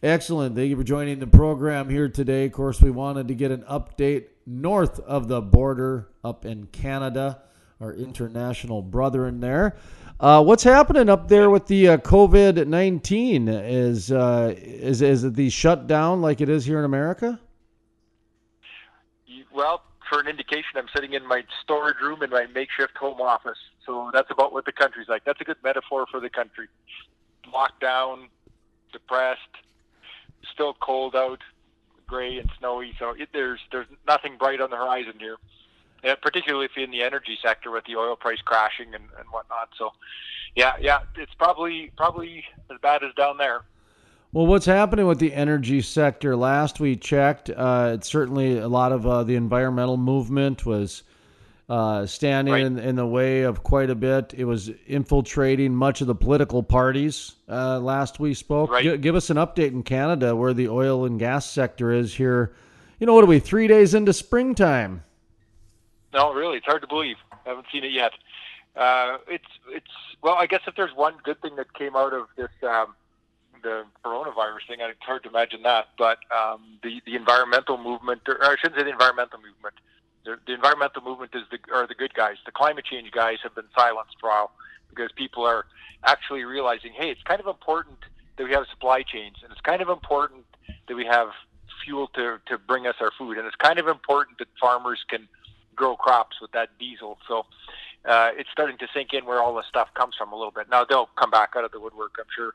[0.02, 0.56] Excellent.
[0.56, 2.46] Thank you for joining the program here today.
[2.46, 7.42] Of course, we wanted to get an update north of the border up in Canada,
[7.80, 9.76] our international brother in there.
[10.18, 13.48] Uh, what's happening up there with the uh, COVID nineteen?
[13.48, 17.38] Is uh, is is it the shutdown like it is here in America?
[19.55, 23.59] Well, for an indication, I'm sitting in my storage room in my makeshift home office.
[23.85, 25.24] So that's about what the country's like.
[25.24, 26.68] That's a good metaphor for the country.
[27.52, 28.29] Locked down,
[28.92, 29.40] depressed,
[30.50, 31.40] still cold out,
[32.07, 32.94] gray and snowy.
[32.98, 35.37] So it, there's there's nothing bright on the horizon here
[36.04, 39.28] yeah, particularly if you're in the energy sector with the oil price crashing and, and
[39.30, 39.70] whatnot.
[39.76, 39.92] So,
[40.54, 43.62] yeah, yeah, it's probably probably as bad as down there.
[44.32, 46.37] Well, what's happening with the energy sector?
[46.37, 51.04] Last we checked, uh, it's certainly a lot of uh, the environmental movement was
[51.68, 52.62] uh, standing right.
[52.62, 54.35] in, in, the way of quite a bit.
[54.37, 57.32] It was infiltrating much of the political parties.
[57.48, 58.85] Uh, last we spoke, right.
[58.85, 62.52] G- give us an update in Canada where the oil and gas sector is here.
[63.00, 65.02] You know, what are we three days into springtime?
[66.16, 67.16] No, really, it's hard to believe.
[67.44, 68.12] I haven't seen it yet.
[68.74, 72.29] Uh, it's it's well, I guess if there's one good thing that came out of
[72.37, 72.94] this um,
[73.62, 75.88] the coronavirus thing, it's hard to imagine that.
[75.98, 79.74] But um, the the environmental movement, or I shouldn't say the environmental movement.
[80.24, 82.37] The, the environmental movement is the are the good guys.
[82.46, 84.50] The climate change guys have been silenced for a while
[84.88, 85.66] because people are
[86.05, 87.98] actually realizing, hey, it's kind of important
[88.38, 90.46] that we have supply chains, and it's kind of important
[90.88, 91.29] that we have
[91.85, 95.29] fuel to to bring us our food, and it's kind of important that farmers can
[95.76, 97.18] grow crops with that diesel.
[97.28, 97.46] So
[98.04, 100.68] uh, it's starting to sink in where all the stuff comes from a little bit.
[100.70, 102.54] Now they'll come back out of the woodwork, I'm sure,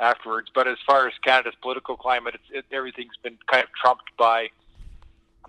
[0.00, 0.48] afterwards.
[0.54, 4.48] But as far as Canada's political climate, it, everything's been kind of trumped by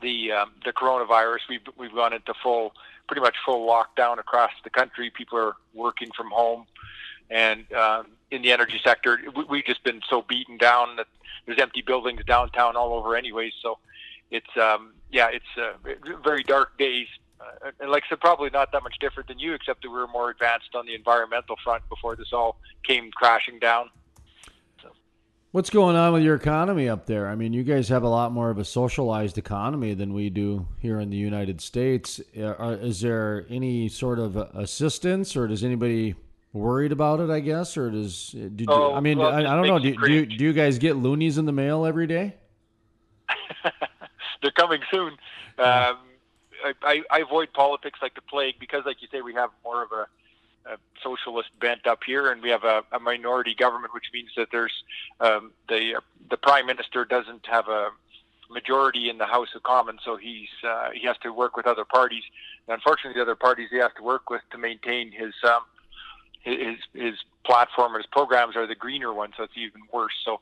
[0.01, 1.39] the um, the coronavirus.
[1.49, 2.73] We've we've gone into full,
[3.07, 5.09] pretty much full lockdown across the country.
[5.09, 6.65] People are working from home,
[7.29, 11.07] and um, in the energy sector, we, we've just been so beaten down that
[11.45, 13.53] there's empty buildings downtown all over, anyways.
[13.62, 13.77] So
[14.34, 15.74] it's um, yeah, it's uh,
[16.24, 17.08] very dark days.
[17.39, 19.96] Uh, and like I said, probably not that much different than you, except that we
[19.96, 23.89] were more advanced on the environmental front before this all came crashing down.
[24.82, 24.89] So.
[25.52, 27.28] What's going on with your economy up there?
[27.28, 30.67] I mean, you guys have a lot more of a socialized economy than we do
[30.80, 32.19] here in the United States.
[32.36, 36.15] Uh, is there any sort of assistance, or does anybody
[36.54, 37.30] worried about it?
[37.30, 39.78] I guess, or does did Oh, you, I mean well, I, I don't know.
[39.78, 42.36] Do, you do you do you guys get loonies in the mail every day?
[44.43, 45.13] They're coming soon.
[45.58, 45.97] Um,
[46.63, 49.84] I, I, I avoid politics like the plague because, like you say, we have more
[49.84, 50.08] of a,
[50.69, 54.49] a socialist bent up here, and we have a, a minority government, which means that
[54.51, 54.84] there's
[55.19, 57.89] um, the the prime minister doesn't have a
[58.51, 61.86] majority in the House of Commons, so he's uh, he has to work with other
[61.86, 62.23] parties.
[62.67, 65.63] And unfortunately, the other parties he has to work with to maintain his um,
[66.41, 70.13] his his platform or his programs are the greener ones, so it's even worse.
[70.25, 70.41] So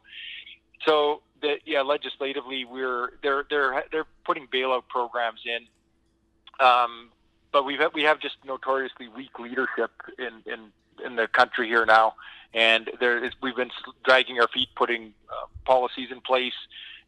[0.85, 7.09] so the, yeah, legislatively, we're they're they're they're putting bailout programs in, um,
[7.51, 10.71] but we've we have just notoriously weak leadership in in
[11.05, 12.15] in the country here now,
[12.53, 13.71] and there is we've been
[14.03, 16.53] dragging our feet putting uh, policies in place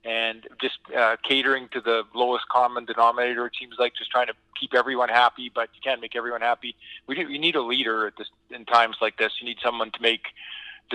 [0.05, 3.45] and just uh, catering to the lowest common denominator.
[3.45, 6.75] It seems like just trying to keep everyone happy, but you can't make everyone happy.
[7.07, 9.31] We do, you need a leader at this in times like this.
[9.39, 10.25] You need someone to make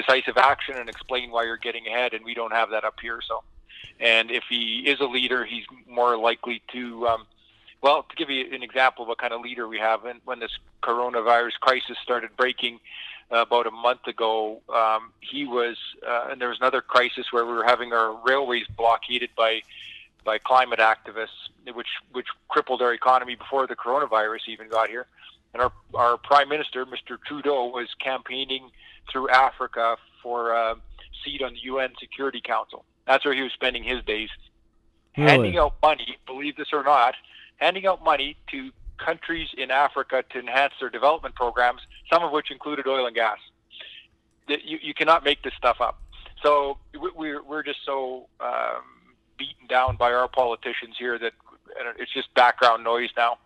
[0.00, 3.20] decisive action and explain why you're getting ahead, and we don't have that up here.
[3.26, 3.42] So,
[4.00, 7.08] and if he is a leader, he's more likely to.
[7.08, 7.26] Um,
[7.80, 10.40] well, to give you an example of what kind of leader we have, and when
[10.40, 10.50] this
[10.82, 12.80] coronavirus crisis started breaking
[13.32, 17.46] uh, about a month ago, um, he was, uh, and there was another crisis where
[17.46, 19.62] we were having our railways blockaded by
[20.24, 25.06] by climate activists, which which crippled our economy before the coronavirus even got here.
[25.54, 27.16] And our our prime minister, Mr.
[27.26, 28.70] Trudeau, was campaigning
[29.10, 30.74] through Africa for a
[31.24, 32.84] seat on the UN Security Council.
[33.06, 34.28] That's where he was spending his days,
[35.16, 35.30] Really?
[35.30, 36.16] handing out money.
[36.26, 37.14] Believe this or not,
[37.56, 41.80] handing out money to countries in Africa to enhance their development programs,
[42.12, 43.38] some of which included oil and gas.
[44.48, 46.00] You, you cannot make this stuff up.
[46.42, 48.82] So we- we're we're just so um,
[49.36, 51.32] beaten down by our politicians here that
[51.80, 53.38] uh, it's just background noise now.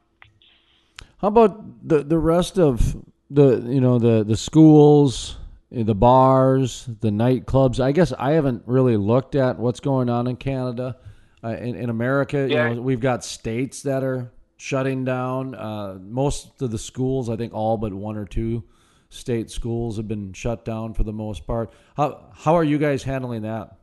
[1.20, 2.96] How about the the rest of
[3.30, 5.38] the you know the the schools,
[5.72, 7.80] the bars, the nightclubs?
[7.80, 10.96] I guess I haven't really looked at what's going on in Canada.
[11.44, 12.68] Uh, in, in America, Yeah.
[12.68, 15.56] you know, we've got states that are shutting down.
[15.56, 18.62] Uh, most of the schools, I think, all but one or two
[19.08, 21.72] state schools have been shut down for the most part.
[21.96, 23.76] How how are you guys handling that?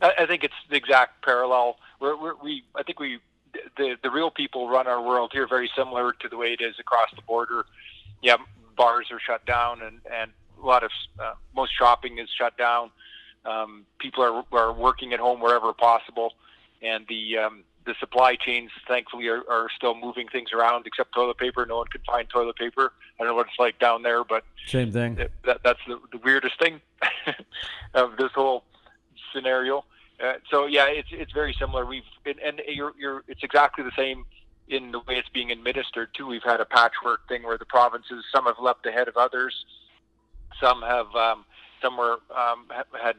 [0.00, 1.76] I, I think it's the exact parallel.
[2.00, 3.20] We're, we're, we, I think we,
[3.76, 6.74] the the real people run our world here very similar to the way it is
[6.80, 7.64] across the border.
[8.22, 8.38] Yeah,
[8.76, 12.90] bars are shut down, and and a lot of uh, most shopping is shut down.
[13.44, 16.34] Um, people are are working at home wherever possible,
[16.82, 20.86] and the um, the supply chains, thankfully, are, are still moving things around.
[20.86, 22.92] Except toilet paper, no one can find toilet paper.
[23.18, 25.16] I don't know what it's like down there, but Same thing.
[25.16, 26.80] that that's the, the weirdest thing
[27.94, 28.64] of this whole
[29.34, 29.84] scenario.
[30.22, 31.84] Uh, so yeah, it's it's very similar.
[31.84, 34.24] We've and, and you're you're it's exactly the same
[34.68, 36.26] in the way it's being administered too.
[36.26, 39.64] We've had a patchwork thing where the provinces some have leapt ahead of others,
[40.60, 41.44] some have um,
[41.82, 43.16] some were um, ha- had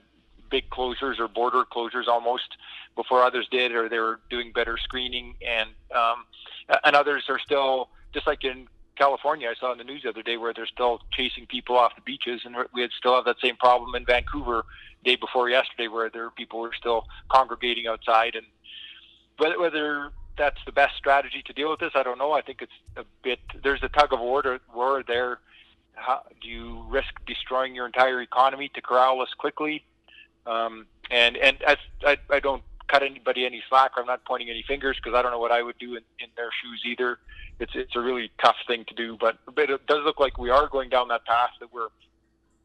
[0.49, 2.57] big closures or border closures almost
[2.95, 6.25] before others did, or they were doing better screening, and um,
[6.83, 8.67] and others are still just like in
[8.97, 9.49] California.
[9.49, 12.01] I saw in the news the other day where they're still chasing people off the
[12.01, 14.63] beaches, and we had still have that same problem in Vancouver
[15.03, 18.35] day before yesterday, where there people were still congregating outside.
[18.35, 18.45] And
[19.37, 22.31] whether, whether that's the best strategy to deal with this, I don't know.
[22.31, 23.39] I think it's a bit.
[23.63, 25.39] There's a tug of war, to, war there.
[25.95, 29.84] How, do you risk destroying your entire economy to corral us quickly?
[30.45, 33.91] Um, and and as I, I don't cut anybody any slack.
[33.97, 36.27] I'm not pointing any fingers because I don't know what I would do in, in
[36.36, 37.19] their shoes either.
[37.60, 40.49] It's it's a really tough thing to do, but but it does look like we
[40.49, 41.88] are going down that path that we're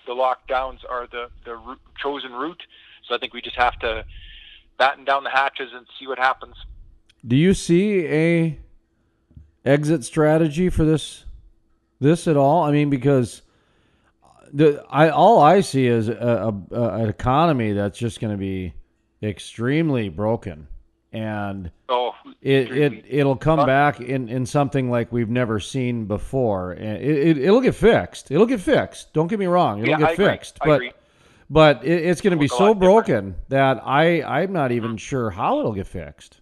[0.06, 2.62] the lockdowns are the the chosen route.
[3.08, 4.04] So I think we just have to
[4.78, 6.54] batten down the hatches and see what happens.
[7.26, 8.58] Do you see a
[9.64, 11.24] exit strategy for this
[12.00, 12.64] this at all?
[12.64, 13.42] I mean, because
[14.52, 16.12] the I all I see is a,
[16.72, 18.74] a, a an economy that's just going to be
[19.22, 20.66] extremely broken,
[21.12, 26.06] and Oh, it, it it'll come Uh, back in, in something like we've never seen
[26.06, 28.30] before, it, it it'll get fixed.
[28.30, 29.12] It'll get fixed.
[29.12, 29.80] Don't get me wrong.
[29.80, 30.82] It'll yeah, get I fixed, I but.
[31.52, 32.80] But it, it's going to be so lot different.
[32.80, 36.38] broken that I I'm not even sure how it'll get fixed.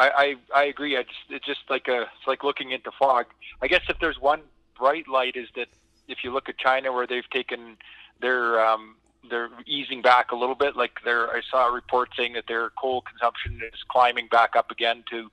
[0.00, 0.96] I, I I agree.
[0.96, 3.26] I just it's just like a it's like looking into fog.
[3.60, 4.40] I guess if there's one
[4.78, 5.68] bright light is that
[6.08, 7.76] if you look at China where they've taken
[8.20, 8.96] their um
[9.28, 10.74] they're easing back a little bit.
[10.74, 14.70] Like there, I saw a report saying that their coal consumption is climbing back up
[14.70, 15.30] again to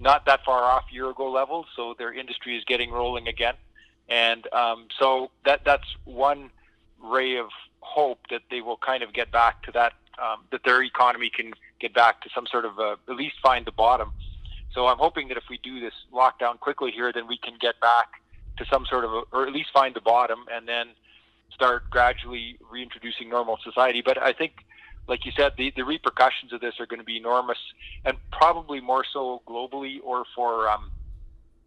[0.00, 1.66] not that far off year ago levels.
[1.76, 3.54] So their industry is getting rolling again,
[4.08, 6.50] and um, so that that's one
[7.02, 7.48] ray of
[7.80, 11.52] hope that they will kind of get back to that um, that their economy can
[11.80, 14.12] get back to some sort of a, at least find the bottom.
[14.74, 17.80] So I'm hoping that if we do this lockdown quickly here, then we can get
[17.80, 18.08] back
[18.58, 20.88] to some sort of, a, or at least find the bottom, and then
[21.54, 24.02] start gradually reintroducing normal society.
[24.04, 24.52] But I think,
[25.08, 27.58] like you said, the, the repercussions of this are going to be enormous,
[28.04, 30.90] and probably more so globally or for um,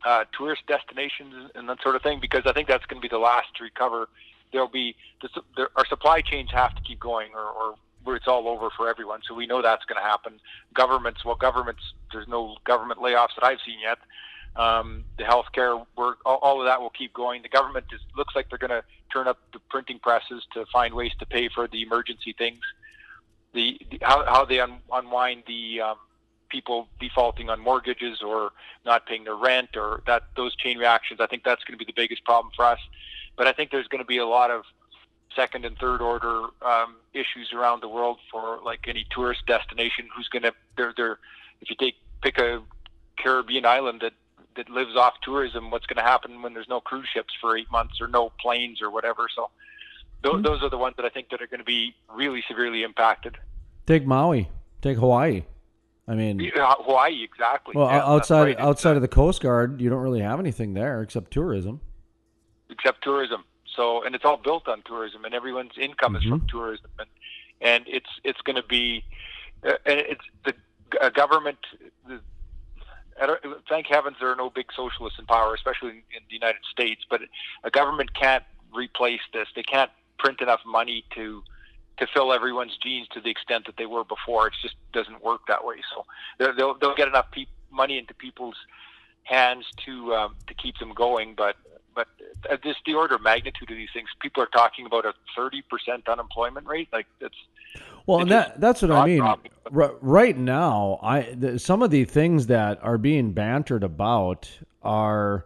[0.05, 3.11] uh, tourist destinations and that sort of thing, because I think that's going to be
[3.11, 4.09] the last to recover.
[4.51, 7.75] There'll be the, there, our supply chains have to keep going, or, or
[8.07, 9.21] it's all over for everyone.
[9.27, 10.39] So we know that's going to happen.
[10.73, 11.81] Governments, well, governments,
[12.11, 13.97] there's no government layoffs that I've seen yet.
[14.55, 17.41] Um, the healthcare work, all, all of that will keep going.
[17.43, 18.83] The government just looks like they're going to
[19.13, 22.59] turn up the printing presses to find ways to pay for the emergency things.
[23.53, 25.95] The, the how, how they un, unwind the um,
[26.49, 28.51] people defaulting on mortgages or
[28.85, 31.19] not paying their rent or that those chain reactions.
[31.19, 32.79] I think that's going to be the biggest problem for us.
[33.37, 34.63] But I think there's going to be a lot of
[35.35, 40.27] second and third order um, issues around the world for like any tourist destination who's
[40.27, 41.19] going to they're they're
[41.61, 42.61] if you take pick a
[43.17, 44.13] Caribbean island that
[44.55, 47.71] that lives off tourism what's going to happen when there's no cruise ships for 8
[47.71, 49.27] months or no planes or whatever?
[49.33, 49.49] So
[50.23, 50.43] th- mm-hmm.
[50.43, 53.37] those are the ones that I think that are going to be really severely impacted.
[53.85, 54.49] Take Maui.
[54.81, 55.43] Take Hawaii.
[56.07, 57.73] I mean yeah, Hawaii exactly.
[57.75, 58.59] well yeah, outside right.
[58.59, 61.81] outside of the coast guard you don't really have anything there except tourism.
[62.71, 63.43] Except tourism
[63.79, 66.23] so, and it's all built on tourism, and everyone's income mm-hmm.
[66.23, 66.57] is from mm-hmm.
[66.57, 67.09] tourism, and
[67.61, 69.05] and it's it's going to be,
[69.65, 70.53] uh, and it's the
[71.01, 71.59] uh, government.
[72.05, 72.19] The,
[73.69, 77.01] thank heavens there are no big socialists in power, especially in, in the United States.
[77.09, 77.21] But
[77.63, 79.47] a government can't replace this.
[79.55, 81.41] They can't print enough money to
[81.99, 84.47] to fill everyone's jeans to the extent that they were before.
[84.47, 85.77] It just doesn't work that way.
[85.93, 86.05] So
[86.57, 88.57] they'll they'll get enough pe- money into people's
[89.23, 91.55] hands to um, to keep them going, but
[91.95, 92.07] but
[92.49, 95.61] uh, just the order of magnitude of these things, people are talking about a 30%
[96.07, 96.87] unemployment rate.
[96.91, 97.35] Like that's
[98.05, 99.21] well, and that that's what I mean.
[99.21, 104.49] R- right now, I the, some of the things that are being bantered about
[104.81, 105.45] are,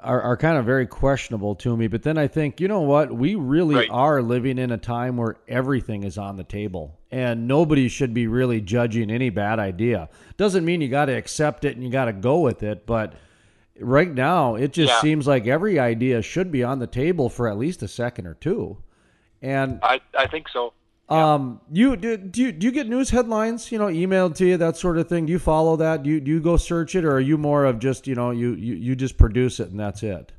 [0.00, 0.22] are.
[0.22, 3.36] Are, kind of very questionable to me, but then I think you know what we
[3.36, 3.90] really right.
[3.90, 8.26] are living in a time where everything is on the table, and nobody should be
[8.26, 10.10] really judging any bad idea.
[10.36, 13.14] Doesn't mean you got to accept it and you got to go with it, but
[13.80, 15.00] right now it just yeah.
[15.00, 18.34] seems like every idea should be on the table for at least a second or
[18.34, 18.78] two.
[19.40, 20.72] And I, I think so.
[21.10, 21.34] Yeah.
[21.34, 24.56] Um, you do, do you do you get news headlines, you know, emailed to you,
[24.58, 25.24] that sort of thing?
[25.26, 26.02] Do you follow that?
[26.02, 28.30] Do you do you go search it, or are you more of just you know
[28.30, 30.32] you you, you just produce it and that's it?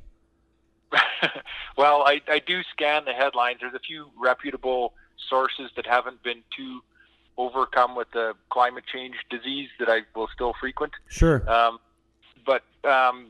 [1.76, 3.58] well, I, I do scan the headlines.
[3.60, 4.94] There's a few reputable
[5.28, 6.80] sources that haven't been too
[7.36, 10.92] overcome with the climate change disease that I will still frequent.
[11.08, 11.48] Sure.
[11.50, 11.78] Um,
[12.84, 13.28] um,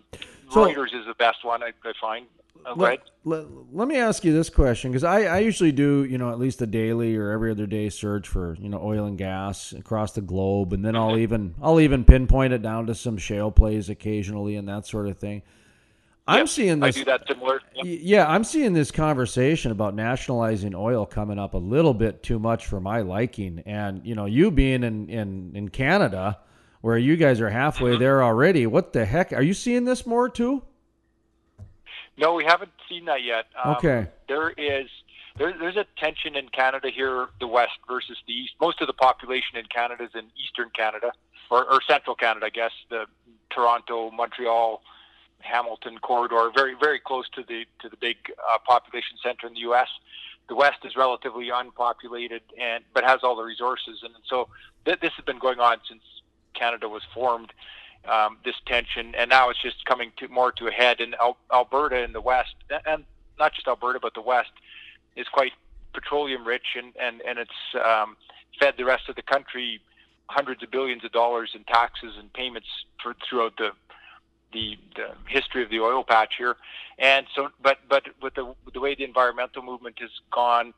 [0.50, 2.26] so, Reuters is the best one I, I find.
[2.64, 6.18] Uh, let, let, let, me ask you this question because I, I usually do you
[6.18, 9.16] know at least a daily or every other day search for you know oil and
[9.16, 11.20] gas across the globe and then I'll mm-hmm.
[11.20, 15.18] even I'll even pinpoint it down to some shale plays occasionally and that sort of
[15.18, 15.42] thing.
[16.26, 16.96] I'm seeing this.
[16.96, 17.60] I do that similar.
[17.74, 17.84] Yep.
[18.02, 22.66] Yeah, I'm seeing this conversation about nationalizing oil coming up a little bit too much
[22.66, 23.62] for my liking.
[23.66, 26.38] And you know, you being in in in Canada,
[26.80, 28.00] where you guys are halfway mm-hmm.
[28.00, 28.66] there already.
[28.66, 29.32] What the heck?
[29.32, 30.62] Are you seeing this more too?
[32.16, 33.46] No, we haven't seen that yet.
[33.62, 34.08] Um, okay.
[34.28, 34.88] There is
[35.38, 38.52] there, there's a tension in Canada here, the west versus the east.
[38.60, 41.12] Most of the population in Canada is in eastern Canada
[41.50, 42.72] or, or central Canada, I guess.
[42.90, 43.06] The
[43.50, 44.82] Toronto, Montreal,
[45.38, 48.16] Hamilton corridor, very very close to the to the big
[48.52, 49.88] uh, population center in the U.S.
[50.48, 54.48] The West is relatively unpopulated and but has all the resources, and so
[54.84, 56.02] th- this has been going on since
[56.54, 57.52] Canada was formed,
[58.08, 61.00] um, this tension, and now it's just coming to more to a head.
[61.00, 62.54] And Al- Alberta in the west,
[62.86, 63.04] and
[63.38, 64.50] not just Alberta, but the west,
[65.16, 65.52] is quite
[65.92, 67.50] petroleum rich, and and and it's
[67.84, 68.16] um,
[68.58, 69.80] fed the rest of the country
[70.26, 72.68] hundreds of billions of dollars in taxes and payments
[73.02, 73.70] for throughout the
[74.52, 76.56] the, the history of the oil patch here,
[76.98, 80.72] and so but but with the the way the environmental movement has gone,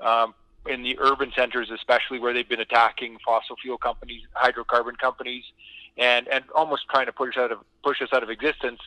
[0.00, 0.34] um,
[0.66, 5.44] in the urban centers, especially where they've been attacking fossil fuel companies, hydrocarbon companies,
[5.96, 8.80] and and almost trying to push out of push us out of existence.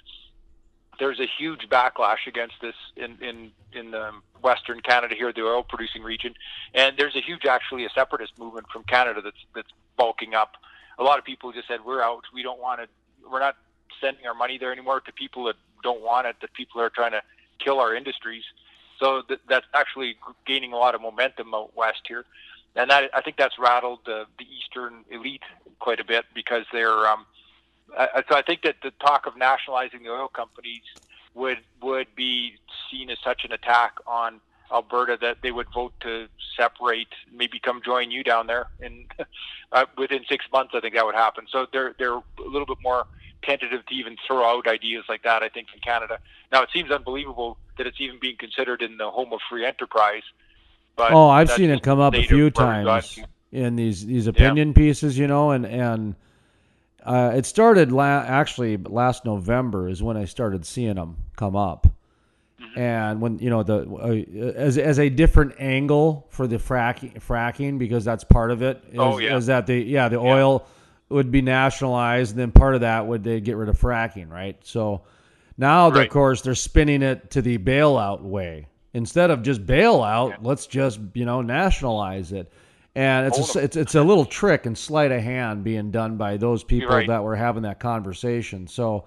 [0.99, 5.63] There's a huge backlash against this in in in um, Western Canada here, the oil
[5.63, 6.33] producing region,
[6.73, 10.53] and there's a huge actually a separatist movement from Canada that's that's bulking up.
[10.99, 12.89] A lot of people just said we're out, we don't want it,
[13.29, 13.55] we're not
[14.01, 16.89] sending our money there anymore to people that don't want it, that people that are
[16.89, 17.21] trying to
[17.59, 18.43] kill our industries.
[18.99, 22.25] So th- that's actually gaining a lot of momentum out west here,
[22.75, 25.43] and that I think that's rattled the, the eastern elite
[25.79, 27.07] quite a bit because they're.
[27.07, 27.25] Um,
[27.97, 30.83] uh, so I think that the talk of nationalizing the oil companies
[31.33, 32.55] would would be
[32.91, 34.41] seen as such an attack on
[34.71, 36.27] Alberta that they would vote to
[36.57, 39.05] separate, maybe come join you down there, and
[39.71, 41.45] uh, within six months, I think that would happen.
[41.49, 43.05] So they're they're a little bit more
[43.41, 45.43] tentative to even throw out ideas like that.
[45.43, 46.19] I think in Canada
[46.51, 50.23] now it seems unbelievable that it's even being considered in the home of free enterprise.
[50.95, 53.19] But oh, I've seen it come up a few times
[53.51, 54.73] in these these opinion yeah.
[54.73, 56.15] pieces, you know, and and
[57.03, 61.87] uh, it started la- actually last November is when I started seeing them come up,
[62.59, 62.79] mm-hmm.
[62.79, 67.77] and when you know the uh, as as a different angle for the fracking fracking
[67.77, 68.83] because that's part of it.
[68.91, 70.65] Is, oh yeah, is that the yeah the oil
[71.09, 74.57] would be nationalized, and then part of that would they get rid of fracking, right?
[74.63, 75.03] So
[75.57, 76.05] now, right.
[76.05, 80.31] of course, they're spinning it to the bailout way instead of just bailout.
[80.31, 80.37] Yeah.
[80.41, 82.51] Let's just you know nationalize it
[82.97, 86.35] and it's a, it's it's a little trick and sleight of hand being done by
[86.35, 87.07] those people right.
[87.07, 88.65] that were having that conversation.
[88.65, 89.05] So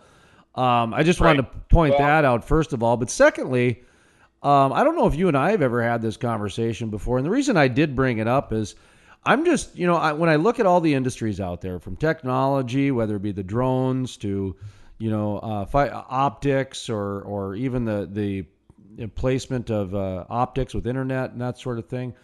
[0.55, 1.36] um, I just right.
[1.36, 3.82] wanted to point well, that out first of all, but secondly,
[4.44, 7.26] um, I don't know if you and I have ever had this conversation before, and
[7.26, 8.76] the reason I did bring it up is.
[9.24, 11.96] I'm just, you know, I, when I look at all the industries out there, from
[11.96, 14.56] technology, whether it be the drones to,
[14.98, 18.46] you know, uh, fi- optics or or even the the
[19.08, 22.14] placement of uh, optics with internet and that sort of thing.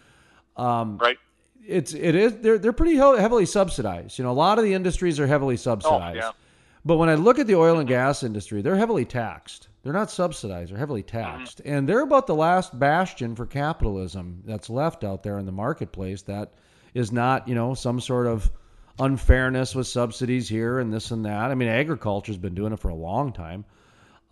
[0.57, 1.19] Um, right
[1.67, 4.19] it's it is they're they're pretty heavily subsidized.
[4.19, 6.17] You know, a lot of the industries are heavily subsidized.
[6.17, 6.33] Oh, yeah.
[6.85, 9.69] But when I look at the oil and gas industry, they're heavily taxed.
[9.83, 11.19] They're not subsidized; they're heavily mm-hmm.
[11.19, 11.73] taxed, mm-hmm.
[11.73, 16.23] and they're about the last bastion for capitalism that's left out there in the marketplace.
[16.23, 16.53] That
[16.97, 18.51] is not, you know, some sort of
[18.99, 21.51] unfairness with subsidies here and this and that.
[21.51, 23.67] I mean, agriculture's been doing it for a long time.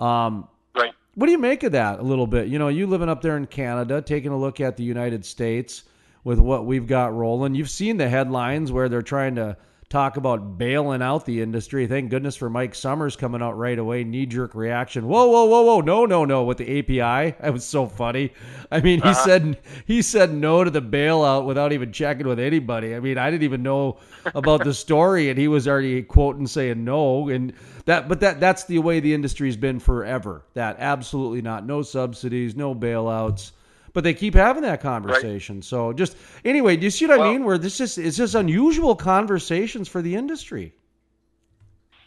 [0.00, 0.94] Um, right.
[1.14, 1.98] What do you make of that?
[1.98, 2.48] A little bit.
[2.48, 5.82] You know, you living up there in Canada, taking a look at the United States
[6.24, 7.54] with what we've got rolling.
[7.54, 9.58] You've seen the headlines where they're trying to
[9.88, 11.86] talk about bailing out the industry.
[11.86, 14.04] Thank goodness for Mike Sommers coming out right away.
[14.04, 15.06] Knee jerk reaction.
[15.06, 15.80] Whoa, whoa, whoa, whoa!
[15.80, 16.44] No, no, no!
[16.44, 18.32] With the API, that was so funny.
[18.70, 19.24] I mean, he uh-huh.
[19.24, 22.94] said he said no to the bailout without even checking with anybody.
[22.94, 23.98] I mean, I didn't even know
[24.34, 27.28] about the story, and he was already quoting saying no.
[27.28, 27.52] And
[27.84, 30.44] that, but that that's the way the industry's been forever.
[30.54, 31.66] That absolutely not.
[31.66, 33.52] No subsidies, no bailouts
[33.94, 35.56] but they keep having that conversation.
[35.56, 35.64] Right.
[35.64, 37.44] So just anyway, do you see what well, I mean?
[37.44, 40.74] Where this is it's just unusual conversations for the industry.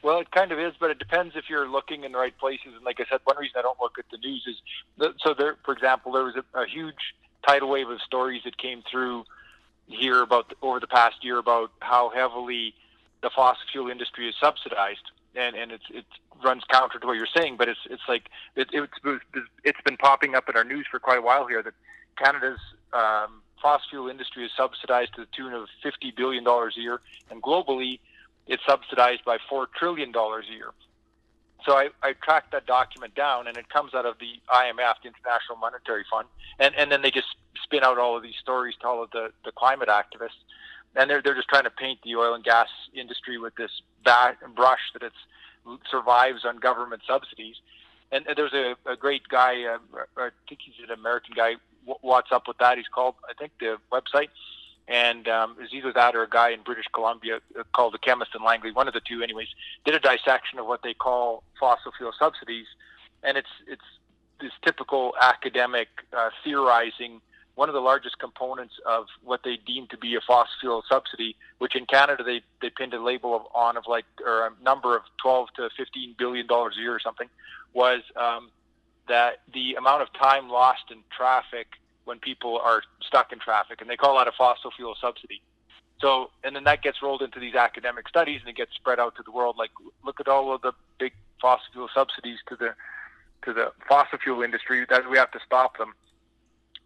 [0.03, 2.67] Well, it kind of is, but it depends if you're looking in the right places.
[2.75, 4.55] And like I said, one reason I don't look at the news is
[4.99, 5.55] that, so there.
[5.65, 7.15] For example, there was a, a huge
[7.47, 9.23] tidal wave of stories that came through
[9.88, 12.75] here about over the past year about how heavily
[13.23, 16.05] the fossil fuel industry is subsidized, and and it's it
[16.43, 18.93] runs counter to what you're saying, but it's it's like it, it's
[19.63, 21.73] it's been popping up in our news for quite a while here that
[22.17, 22.59] Canada's
[22.93, 27.01] um, fossil fuel industry is subsidized to the tune of fifty billion dollars a year,
[27.29, 27.99] and globally,
[28.47, 30.71] it's subsidized by four trillion dollars a year.
[31.65, 35.09] So I, I tracked that document down, and it comes out of the IMF, the
[35.09, 36.27] International Monetary Fund,
[36.59, 37.27] and and then they just
[37.63, 40.41] spin out all of these stories to all of the the climate activists,
[40.97, 43.71] and they're they're just trying to paint the oil and gas industry with this
[44.55, 45.15] brush that it's
[45.89, 47.55] survives on government subsidies.
[48.11, 49.77] And, and there's a, a great guy, uh,
[50.17, 51.55] I think he's an American guy.
[52.01, 52.77] Watts Up With That?
[52.77, 54.29] He's called, I think, the website.
[54.87, 58.31] And um, it's either that or a guy in British Columbia uh, called the Chemist
[58.35, 59.47] in Langley, one of the two, anyways,
[59.83, 62.67] did a dissection of what they call fossil fuel subsidies.
[63.23, 63.81] And it's it's
[64.39, 67.19] this typical academic uh, theorizing
[67.57, 71.35] one of the largest components of what they deem to be a fossil fuel subsidy,
[71.57, 74.95] which in Canada they, they pinned a label of, on of like or a number
[74.95, 77.27] of 12 to 15 billion dollars a year or something,
[77.73, 78.51] was um,
[79.07, 81.65] that the amount of time lost in traffic
[82.05, 85.41] when people are stuck in traffic, and they call that a fossil fuel subsidy.
[85.99, 89.15] So, and then that gets rolled into these academic studies, and it gets spread out
[89.15, 89.55] to the world.
[89.57, 89.71] Like,
[90.05, 92.75] look at all of the big fossil fuel subsidies to the
[93.45, 95.93] to the fossil fuel industry that we have to stop them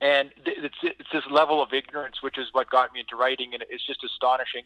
[0.02, 3.64] and it's it's this level of ignorance which is what got me into writing, and
[3.70, 4.64] it's just astonishing.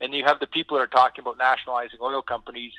[0.00, 2.72] And you have the people that are talking about nationalizing oil companies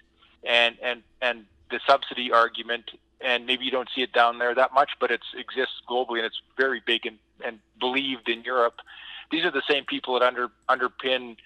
[0.44, 2.92] and and and the subsidy argument,
[3.22, 6.26] and maybe you don't see it down there that much, but it exists globally and
[6.26, 8.80] it's very big and, and believed in Europe.
[9.30, 11.38] These are the same people that under underpin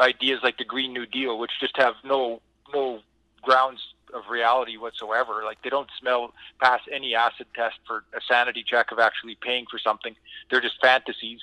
[0.00, 2.40] ideas like the Green New Deal, which just have no
[2.72, 3.00] no
[3.42, 3.80] grounds
[4.14, 5.42] of reality whatsoever.
[5.44, 9.66] Like they don't smell pass any acid test for a sanity check of actually paying
[9.70, 10.14] for something.
[10.50, 11.40] They're just fantasies,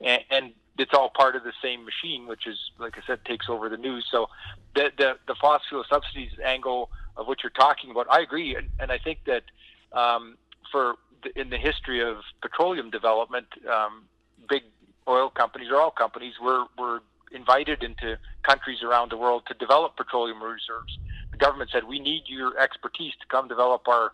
[0.00, 3.48] and, and it's all part of the same machine, which is like I said takes
[3.48, 4.06] over the news.
[4.10, 4.28] So
[4.74, 8.68] the the, the fossil fuel subsidies angle of what you're talking about, I agree, and,
[8.78, 9.44] and I think that
[9.92, 10.36] um,
[10.70, 14.04] for the, in the history of petroleum development, um,
[14.48, 14.64] big
[15.08, 17.00] oil companies or all companies were were
[17.32, 20.96] invited into countries around the world to develop petroleum reserves
[21.36, 24.12] the government said we need your expertise to come develop our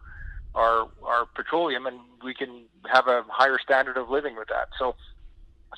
[0.54, 4.68] our our petroleum, and we can have a higher standard of living with that.
[4.78, 4.94] So,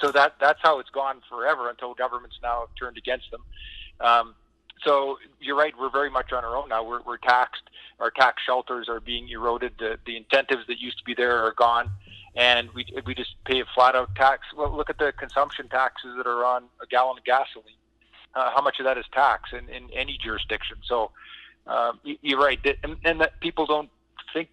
[0.00, 3.42] so that that's how it's gone forever until governments now have turned against them.
[4.00, 4.34] Um,
[4.84, 5.72] so you're right.
[5.78, 6.82] We're very much on our own now.
[6.82, 7.62] We're, we're taxed.
[8.00, 9.74] Our tax shelters are being eroded.
[9.78, 11.90] The, the incentives that used to be there are gone,
[12.34, 14.40] and we we just pay a flat out tax.
[14.56, 17.76] Well, look at the consumption taxes that are on a gallon of gasoline.
[18.34, 20.76] Uh, how much of that is tax in, in any jurisdiction?
[20.86, 21.10] So
[21.66, 23.90] um, you're right, and, and that people don't
[24.32, 24.48] think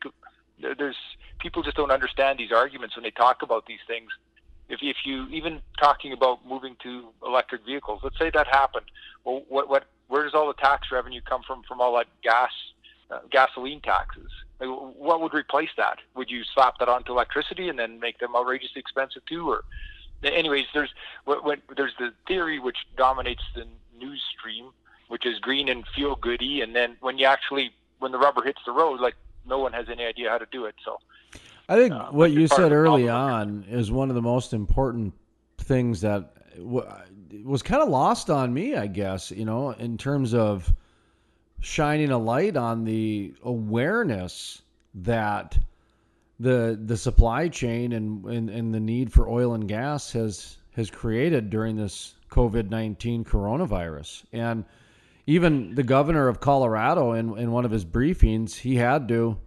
[0.61, 0.97] there's
[1.39, 4.09] people just don't understand these arguments when they talk about these things.
[4.69, 8.85] If, if you even talking about moving to electric vehicles, let's say that happened.
[9.23, 12.51] Well, what what where does all the tax revenue come from from all that gas
[13.09, 14.29] uh, gasoline taxes?
[14.59, 15.97] Like, what would replace that?
[16.15, 19.49] Would you slap that onto electricity and then make them outrageously expensive too?
[19.49, 19.63] Or,
[20.23, 20.93] anyways, there's
[21.25, 23.65] when, there's the theory which dominates the
[23.97, 24.69] news stream,
[25.07, 28.59] which is green and feel goody, and then when you actually when the rubber hits
[28.65, 29.15] the road, like
[29.45, 30.75] no one has any idea how to do it.
[30.83, 30.97] So,
[31.69, 35.13] I think uh, what you said early on is one of the most important
[35.57, 40.73] things that was kind of lost on me, I guess, you know, in terms of
[41.61, 44.61] shining a light on the awareness
[44.95, 45.57] that
[46.41, 50.89] the the supply chain and, and, and the need for oil and gas has has
[50.89, 54.23] created during this COVID nineteen coronavirus.
[54.33, 54.65] And
[55.27, 59.37] even the governor of Colorado in, in one of his briefings, he had to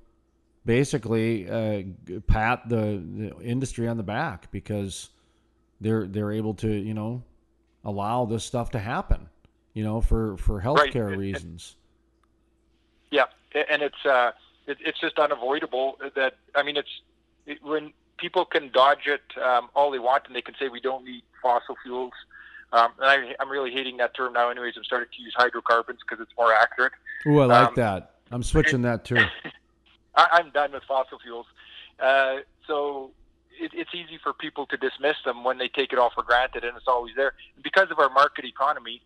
[0.64, 1.82] basically uh,
[2.26, 5.10] pat the, the industry on the back because
[5.80, 7.22] they're they're able to, you know,
[7.84, 9.28] allow this stuff to happen,
[9.74, 11.18] you know, for for healthcare right.
[11.18, 11.76] reasons.
[13.10, 14.30] Yeah, and it's uh,
[14.66, 16.88] it, it's just unavoidable that I mean, it's
[17.46, 20.80] it, when people can dodge it um, all they want, and they can say we
[20.80, 22.12] don't need fossil fuels.
[22.72, 24.50] Um, and I, I'm really hating that term now.
[24.50, 26.92] Anyways, I'm starting to use hydrocarbons because it's more accurate.
[27.26, 28.14] Oh, I like um, that.
[28.30, 29.18] I'm switching that too.
[30.16, 31.46] I, am done with fossil fuels.
[32.00, 33.10] Uh, so
[33.60, 36.64] it, it's easy for people to dismiss them when they take it all for granted,
[36.64, 37.34] and it's always there.
[37.62, 39.02] Because of our market economy,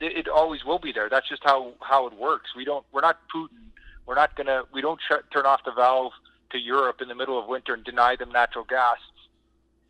[0.00, 1.08] it, it always will be there.
[1.08, 2.50] That's just how how it works.
[2.56, 2.84] We don't.
[2.92, 3.72] We're not Putin.
[4.06, 4.62] We're not gonna.
[4.72, 6.12] We don't sh- turn off the valve
[6.50, 8.98] to Europe in the middle of winter and deny them natural gas.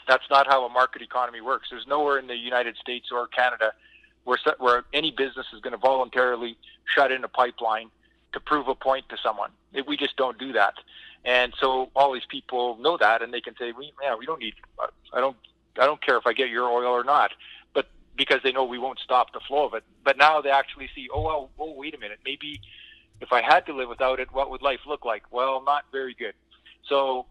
[0.08, 1.68] That's not how a market economy works.
[1.70, 3.72] There's nowhere in the United States or Canada
[4.24, 7.90] where where any business is going to voluntarily shut in a pipeline
[8.32, 9.50] to prove a point to someone.
[9.86, 10.74] We just don't do that.
[11.24, 14.40] And so all these people know that, and they can say, "We, yeah, we don't
[14.40, 14.54] need.
[15.12, 15.36] I don't.
[15.78, 17.30] I don't care if I get your oil or not."
[17.74, 19.84] But because they know we won't stop the flow of it.
[20.04, 21.50] But now they actually see, "Oh well.
[21.58, 22.18] Oh wait a minute.
[22.24, 22.60] Maybe
[23.22, 26.14] if I had to live without it, what would life look like?" Well, not very
[26.14, 26.34] good.
[26.88, 27.26] So,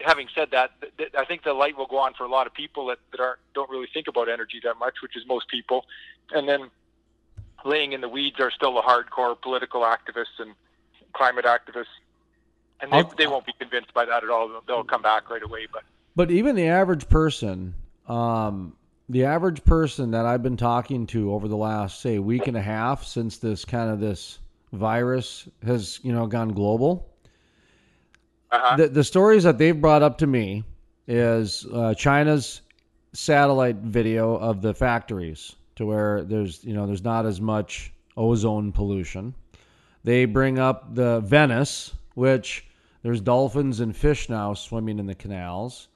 [0.00, 2.46] having said that, th- th- I think the light will go on for a lot
[2.46, 5.48] of people that, that aren't don't really think about energy that much, which is most
[5.48, 5.84] people.
[6.32, 6.70] And then
[7.64, 10.54] laying in the weeds are still the hardcore political activists and
[11.12, 11.86] climate activists
[12.80, 14.62] and they, they won't be convinced by that at all.
[14.66, 15.66] They'll come back right away.
[15.72, 15.82] But
[16.14, 17.74] but even the average person,
[18.06, 18.76] um,
[19.08, 22.62] the average person that I've been talking to over the last say week and a
[22.62, 24.38] half since this kind of this
[24.72, 27.08] virus has you know gone global.
[28.50, 28.76] Uh-huh.
[28.76, 30.64] The the stories that they've brought up to me
[31.06, 32.62] is uh, China's
[33.12, 38.72] satellite video of the factories to where there's you know there's not as much ozone
[38.72, 39.34] pollution.
[40.04, 42.66] They bring up the Venice, which
[43.02, 45.88] there's dolphins and fish now swimming in the canals,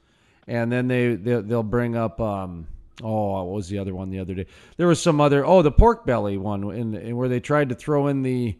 [0.47, 2.67] and then they, they will bring up um,
[3.03, 4.47] oh what was the other one the other day?
[4.77, 7.75] There was some other oh the pork belly one in, in where they tried to
[7.75, 8.57] throw in the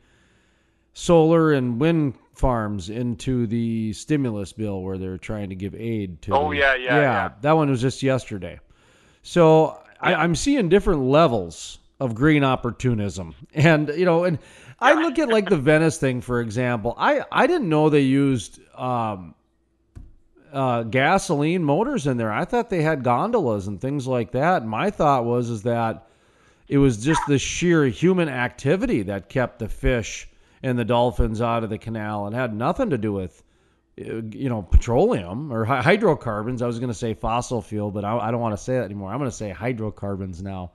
[0.95, 6.35] solar and wind farms into the stimulus bill where they're trying to give aid to.
[6.35, 7.31] Oh the, yeah, yeah, yeah, yeah.
[7.41, 8.59] That one was just yesterday.
[9.23, 14.39] So I, I'm seeing different levels of green opportunism, and you know, and
[14.81, 16.95] I look at like the Venice thing, for example.
[16.99, 19.35] I, I didn't know they used um,
[20.53, 22.33] uh, gasoline motors in there.
[22.33, 24.67] I thought they had gondolas and things like that.
[24.67, 26.07] My thought was is that
[26.69, 30.29] it was just the sheer human activity that kept the fish
[30.63, 33.43] and the dolphins out of the canal and had nothing to do with
[34.01, 36.63] uh, you know petroleum or hydrocarbons.
[36.63, 38.85] I was going to say fossil fuel, but I, I don't want to say that
[38.85, 39.11] anymore.
[39.11, 40.73] I'm going to say hydrocarbons now.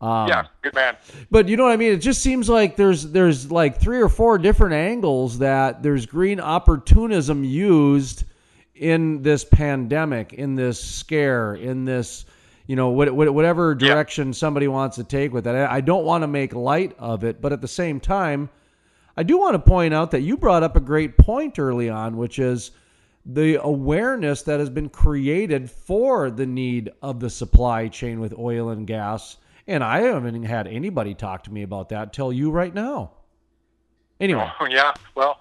[0.00, 0.96] Um, yeah, good man.
[1.30, 1.92] But you know what I mean?
[1.92, 6.40] It just seems like there's there's like three or four different angles that there's green
[6.40, 8.24] opportunism used
[8.80, 12.24] in this pandemic, in this scare, in this
[12.66, 14.32] you know whatever direction yeah.
[14.32, 15.54] somebody wants to take with it.
[15.54, 18.48] I don't want to make light of it, but at the same time,
[19.16, 22.16] I do want to point out that you brought up a great point early on,
[22.16, 22.72] which is
[23.26, 28.70] the awareness that has been created for the need of the supply chain with oil
[28.70, 29.36] and gas
[29.70, 33.12] and I haven't had anybody talk to me about that till you right now.
[34.18, 34.50] Anyway.
[34.58, 34.92] Oh, yeah.
[35.14, 35.38] Well,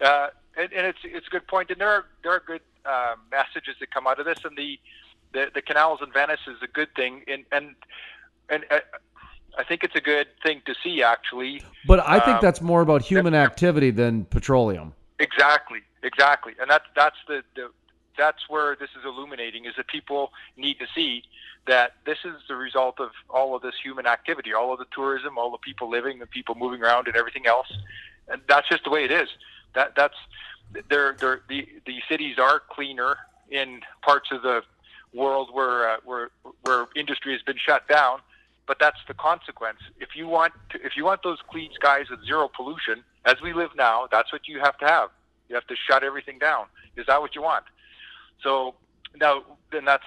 [0.00, 3.14] uh, and, and, it's it's a good point, and there are there are good uh,
[3.30, 4.78] messages that come out of this, and the,
[5.32, 7.74] the the canals in Venice is a good thing, and and
[8.48, 8.80] and uh,
[9.58, 11.62] I think it's a good thing to see, actually.
[11.86, 14.92] But I think Um, that's more about human activity than petroleum.
[15.18, 17.70] Exactly, exactly, and that's that's the, the
[18.18, 21.22] that's where this is illuminating is that people need to see
[21.66, 25.36] that this is the result of all of this human activity, all of the tourism,
[25.36, 27.70] all the people living, the people moving around, and everything else,
[28.28, 29.28] and that's just the way it is.
[29.74, 30.16] That that's
[30.88, 33.16] they're, they're, the the cities are cleaner
[33.50, 34.62] in parts of the
[35.12, 36.30] world where uh, where
[36.62, 38.20] where industry has been shut down,
[38.66, 39.78] but that's the consequence.
[40.00, 43.52] If you want to, if you want those clean skies with zero pollution, as we
[43.52, 45.10] live now, that's what you have to have.
[45.48, 46.66] You have to shut everything down.
[46.96, 47.64] Is that what you want?
[48.42, 48.74] So
[49.18, 49.42] now,
[49.72, 50.04] then that's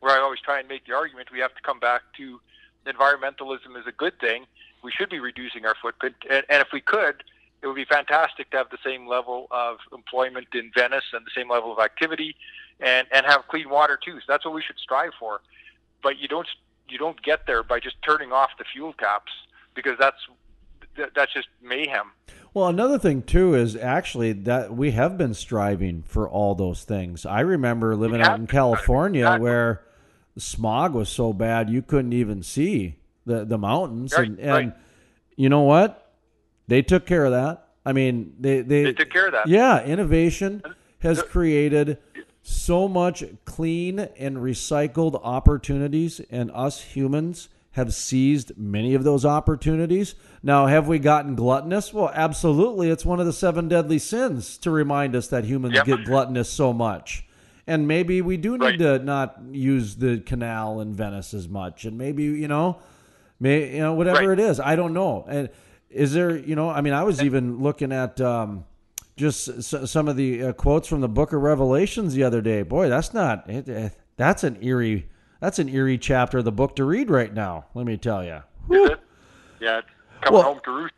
[0.00, 1.28] where I always try and make the argument.
[1.32, 2.40] We have to come back to
[2.86, 4.46] environmentalism is a good thing.
[4.82, 7.24] We should be reducing our footprint, and, and if we could,
[7.64, 11.30] it would be fantastic to have the same level of employment in Venice and the
[11.34, 12.36] same level of activity,
[12.78, 14.18] and and have clean water too.
[14.20, 15.40] So that's what we should strive for.
[16.02, 16.46] But you don't
[16.88, 19.32] you don't get there by just turning off the fuel taps
[19.74, 20.18] because that's
[20.96, 22.12] that- that's just mayhem.
[22.52, 27.26] Well, another thing too is actually that we have been striving for all those things.
[27.26, 28.46] I remember living out in.
[28.46, 29.42] California Exactly.
[29.42, 29.84] where
[30.34, 32.96] the smog was so bad you couldn't even see
[33.26, 34.72] the the mountains, Right, and, and right.
[35.36, 36.03] you know what?
[36.68, 37.68] They took care of that.
[37.86, 39.46] I mean, they they, They took care of that.
[39.48, 40.62] Yeah, innovation
[41.00, 41.98] has created
[42.42, 50.14] so much clean and recycled opportunities, and us humans have seized many of those opportunities.
[50.42, 51.92] Now, have we gotten gluttonous?
[51.92, 52.88] Well, absolutely.
[52.88, 55.84] It's one of the seven deadly sins to remind us that humans Yep.
[55.86, 57.26] get gluttonous so much.
[57.66, 58.78] And maybe we do need Right.
[58.78, 62.76] to not use the canal in Venice as much, and maybe you know,
[63.40, 64.38] may you know whatever Right.
[64.38, 64.60] it is.
[64.60, 65.24] I don't know.
[65.28, 65.48] And
[65.94, 66.68] is there you know?
[66.70, 68.64] I mean, I was even looking at um,
[69.16, 72.62] just s- some of the uh, quotes from the Book of Revelations the other day.
[72.62, 75.08] Boy, that's not it, it, that's an eerie
[75.40, 77.66] that's an eerie chapter of the book to read right now.
[77.74, 78.42] Let me tell you.
[79.60, 79.80] Yeah,
[80.22, 80.94] coming Well- home to roost.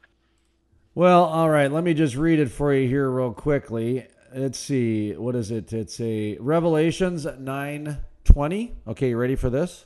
[0.94, 1.70] Well, all right.
[1.70, 4.06] Let me just read it for you here, real quickly.
[4.34, 5.12] Let's see.
[5.14, 5.70] What is it?
[5.72, 8.76] It's a Revelations nine twenty.
[8.88, 9.84] Okay, you ready for this?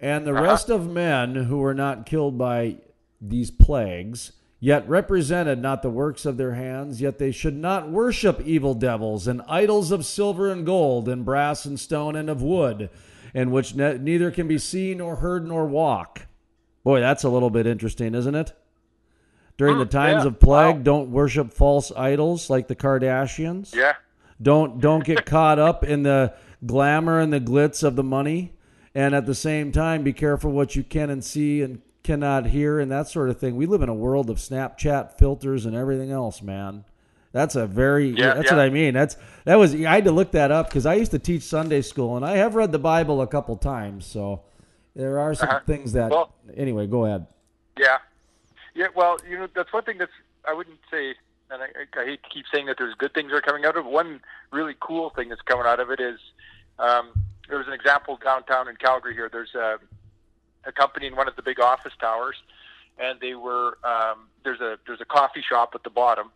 [0.00, 2.78] And the rest of men who were not killed by
[3.20, 8.40] these plagues, yet represented not the works of their hands, yet they should not worship
[8.44, 12.90] evil devils and idols of silver and gold and brass and stone and of wood,
[13.34, 16.26] in which ne- neither can be seen nor heard nor walk.
[16.84, 18.52] Boy, that's a little bit interesting, isn't it?
[19.58, 20.28] During the Hmm, times yeah.
[20.28, 20.82] of plague, Wow.
[20.82, 23.74] don't worship false idols like the Kardashians.
[23.74, 23.94] Yeah,
[24.40, 26.32] Don't don't get caught up in the
[26.64, 28.54] glamour and the glitz of the money,
[28.94, 32.80] and at the same time, be careful what you can and see and cannot hear
[32.80, 33.56] and that sort of thing.
[33.56, 36.84] We live in a world of Snapchat filters and everything else, man.
[37.32, 38.56] That's a very Yeah, that's yeah.
[38.56, 38.94] what I mean.
[38.94, 41.82] That's that was I had to look that up because I used to teach Sunday
[41.82, 44.42] school and I have read the Bible a couple times, so
[44.96, 45.60] there are some Uh-huh.
[45.66, 46.10] things that.
[46.10, 47.26] Well- anyway, go ahead.
[47.78, 47.98] yeah,
[48.74, 48.86] yeah.
[48.96, 50.10] Well, you know, that's one thing that's
[50.48, 51.14] I wouldn't say,
[51.50, 51.66] and I,
[52.00, 53.92] I hate to keep saying that there's good things that are coming out of it.
[53.92, 54.20] One
[54.50, 56.18] really cool thing that's coming out of it is
[56.80, 57.10] um,
[57.48, 59.14] there was an example downtown in Calgary.
[59.14, 59.78] Here, there's a,
[60.64, 62.36] a company in one of the big office towers,
[62.98, 66.30] and they were um, there's a there's a coffee shop at the bottom,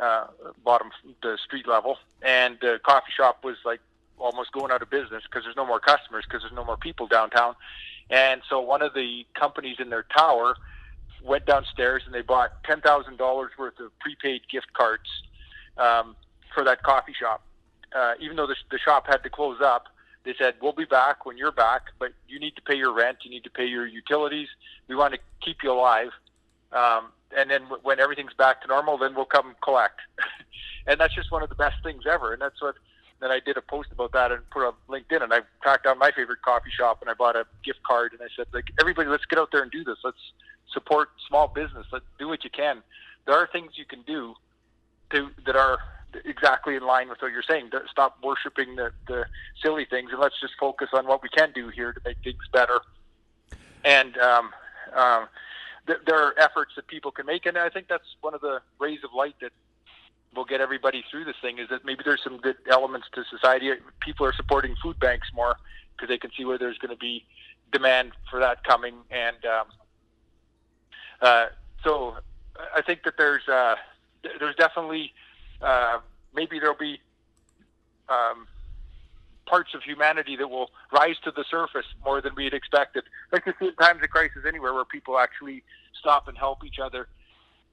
[0.00, 0.26] uh,
[0.64, 0.90] bottom
[1.22, 3.80] the street level, and the coffee shop was like
[4.18, 7.06] almost going out of business because there's no more customers because there's no more people
[7.06, 7.54] downtown.
[8.10, 10.56] And so one of the companies in their tower
[11.24, 15.08] went downstairs and they bought ten thousand dollars worth of prepaid gift cards
[15.78, 16.14] um,
[16.54, 17.42] for that coffee shop.
[17.94, 19.86] Uh, even though the, the shop had to close up,
[20.24, 23.18] they said we'll be back when you're back, but you need to pay your rent,
[23.24, 24.48] you need to pay your utilities.
[24.88, 26.10] We want to keep you alive,
[26.72, 30.00] um, and then w- when everything's back to normal, then we'll come collect.
[30.86, 32.32] and that's just one of the best things ever.
[32.32, 32.76] And that's what.
[33.20, 35.98] Then I did a post about that and put on LinkedIn, and I tracked down
[35.98, 39.08] my favorite coffee shop, and I bought a gift card, and I said, like, everybody,
[39.08, 39.96] let's get out there and do this.
[40.02, 40.18] Let's
[40.72, 41.86] support small business.
[41.92, 42.82] Let's do what you can.
[43.24, 44.34] There are things you can do
[45.10, 45.78] to that are
[46.24, 47.70] exactly in line with what you're saying.
[47.90, 49.24] Stop worshiping the, the
[49.62, 52.42] silly things, and let's just focus on what we can do here to make things
[52.52, 52.80] better.
[53.84, 54.50] And um,
[54.94, 55.28] um,
[55.86, 58.60] th- there are efforts that people can make, and I think that's one of the
[58.78, 59.52] rays of light that
[60.34, 61.58] will get everybody through this thing.
[61.58, 63.70] Is that maybe there's some good elements to society.
[64.00, 65.56] People are supporting food banks more
[65.96, 67.24] because they can see where there's going to be
[67.72, 69.66] demand for that coming, and um,
[71.20, 71.46] uh,
[71.82, 72.14] so
[72.74, 73.76] I think that there's uh,
[74.22, 75.12] th- there's definitely
[75.62, 75.98] uh,
[76.34, 77.00] maybe there'll be
[78.08, 78.46] um,
[79.46, 83.04] parts of humanity that will rise to the surface more than we had expected.
[83.32, 85.62] Like you see in times of crisis anywhere where people actually
[85.98, 87.08] stop and help each other.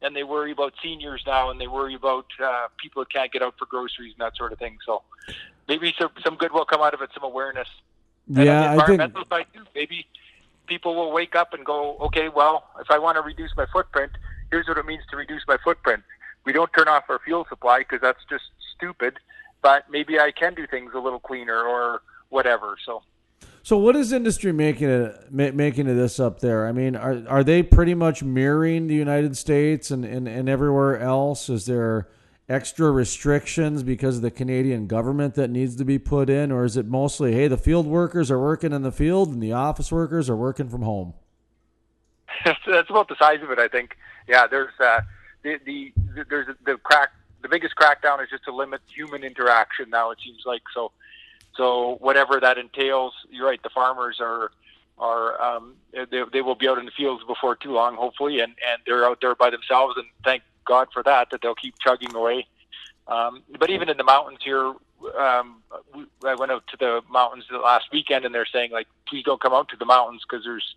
[0.04, 3.44] And they worry about seniors now, and they worry about uh, people that can't get
[3.44, 4.78] out for groceries and that sort of thing.
[4.84, 5.04] So
[5.68, 7.68] maybe some, some good will come out of it, some awareness.
[8.28, 10.08] And Yeah, I think side too, maybe
[10.66, 14.14] people will wake up and go, okay, well, if I want to reduce my footprint,
[14.50, 16.02] here's what it means to reduce my footprint.
[16.46, 19.18] We don't turn off our fuel supply because that's just stupid,
[19.62, 22.78] but maybe I can do things a little cleaner or whatever.
[22.86, 23.04] So.
[23.64, 26.66] So what is industry making it making of this up there?
[26.66, 31.00] I mean, are are they pretty much mirroring the United States and, and, and everywhere
[31.00, 31.48] else?
[31.48, 32.08] Is there
[32.52, 36.76] extra restrictions because of the Canadian government that needs to be put in, or is
[36.76, 40.30] it mostly, hey, the field workers are working in the field and the office workers
[40.30, 41.14] are working from home?
[42.46, 43.96] That's about the size of it, I think.
[44.28, 45.02] Yeah, there's uh,
[45.44, 47.10] the, the, the there's the crack.
[47.42, 49.90] The biggest crackdown is just to limit human interaction.
[49.90, 50.92] Now it seems like so.
[51.56, 53.62] So whatever that entails, you're right.
[53.62, 54.52] The farmers are
[54.98, 58.54] are um, they, they will be out in the fields before too long, hopefully, and
[58.70, 59.96] and they're out there by themselves.
[59.98, 62.46] And thank God for that, that they'll keep chugging away.
[63.08, 64.74] Um, but even in the mountains here,
[65.18, 65.64] um,
[66.26, 69.42] I went out to the mountains the last weekend, and they're saying like, please don't
[69.42, 70.76] come out to the mountains because there's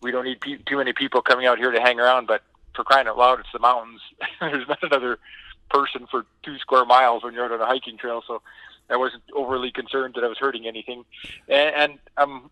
[0.00, 2.26] we don't need pe- too many people coming out here to hang around.
[2.26, 2.42] But
[2.74, 4.00] for crying out loud, it's the mountains.
[4.40, 5.18] there's not another
[5.70, 8.42] person for two square miles when you're out on a hiking trail, so
[8.88, 11.04] I wasn't overly concerned that I was hurting anything.
[11.48, 12.50] And, and I'm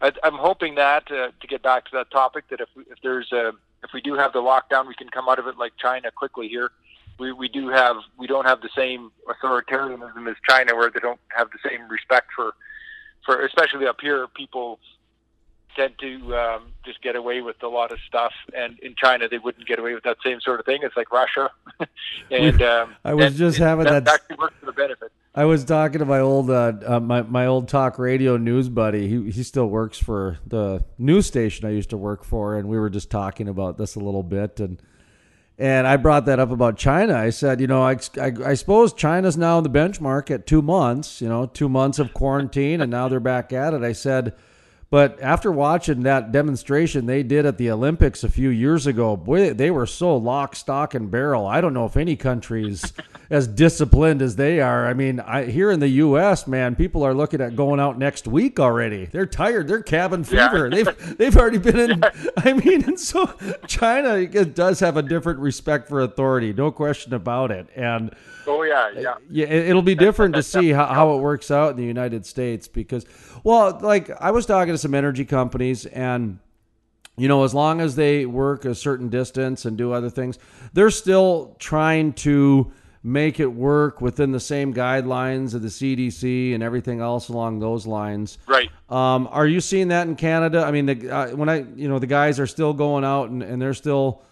[0.00, 3.52] I'm hoping that uh, to get back to that topic that if if there's a
[3.82, 6.48] if we do have the lockdown, we can come out of it like China quickly
[6.48, 6.70] here.
[7.18, 11.20] We, we do have we don't have the same authoritarianism as China, where they don't
[11.28, 12.52] have the same respect for
[13.24, 14.26] for especially up here.
[14.28, 14.78] People
[15.76, 19.38] tend to um, just get away with a lot of stuff, and in China they
[19.38, 20.80] wouldn't get away with that same sort of thing.
[20.82, 21.50] It's like Russia,
[22.30, 25.12] and um, I was and, just having that, that actually works the benefit.
[25.34, 29.06] I was talking to my old uh, uh, my my old talk radio news buddy.
[29.06, 32.78] He he still works for the news station I used to work for, and we
[32.78, 34.80] were just talking about this a little bit and.
[35.58, 37.14] And I brought that up about China.
[37.14, 40.60] I said, you know, I, I, I, suppose China's now in the benchmark at two
[40.60, 43.80] months, you know, two months of quarantine, and now they're back at it.
[43.80, 44.34] I said,
[44.96, 49.52] but after watching that demonstration they did at the Olympics a few years ago, boy,
[49.52, 51.46] they were so lock, stock, and barrel.
[51.46, 52.94] I don't know if any country's
[53.28, 54.86] as disciplined as they are.
[54.86, 58.26] I mean, I, here in the U.S., man, people are looking at going out next
[58.26, 59.04] week already.
[59.04, 59.68] They're tired.
[59.68, 60.70] They're cabin fever.
[60.72, 60.82] Yeah.
[60.82, 62.02] They've they've already been in.
[62.38, 63.26] I mean, and so
[63.66, 67.68] China does have a different respect for authority, no question about it.
[67.76, 68.14] And
[68.46, 71.76] oh yeah, yeah, yeah, it'll be different to see how, how it works out in
[71.76, 73.04] the United States because
[73.46, 76.40] well, like I was talking to some energy companies and
[77.16, 80.36] you know, as long as they work a certain distance and do other things,
[80.72, 82.72] they're still trying to
[83.04, 87.86] make it work within the same guidelines of the CDC and everything else along those
[87.86, 88.36] lines.
[88.48, 88.68] Right.
[88.88, 90.64] Um, are you seeing that in Canada?
[90.64, 93.44] I mean, the, uh, when I, you know, the guys are still going out and,
[93.44, 94.22] and they're still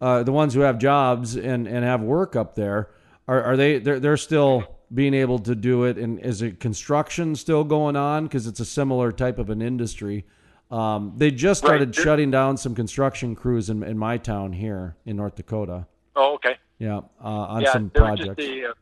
[0.00, 2.90] uh, the ones who have jobs and, and have work up there.
[3.28, 3.78] Are, are they?
[3.78, 5.98] They're, they're still being able to do it?
[5.98, 8.24] And is it construction still going on?
[8.24, 10.24] Because it's a similar type of an industry.
[10.70, 12.04] Um, they just started right.
[12.04, 15.86] shutting down some construction crews in, in my town here in North Dakota.
[16.16, 16.56] Oh, okay.
[16.78, 18.36] Yeah, uh, on yeah, some projects.
[18.36, 18.72] The, uh,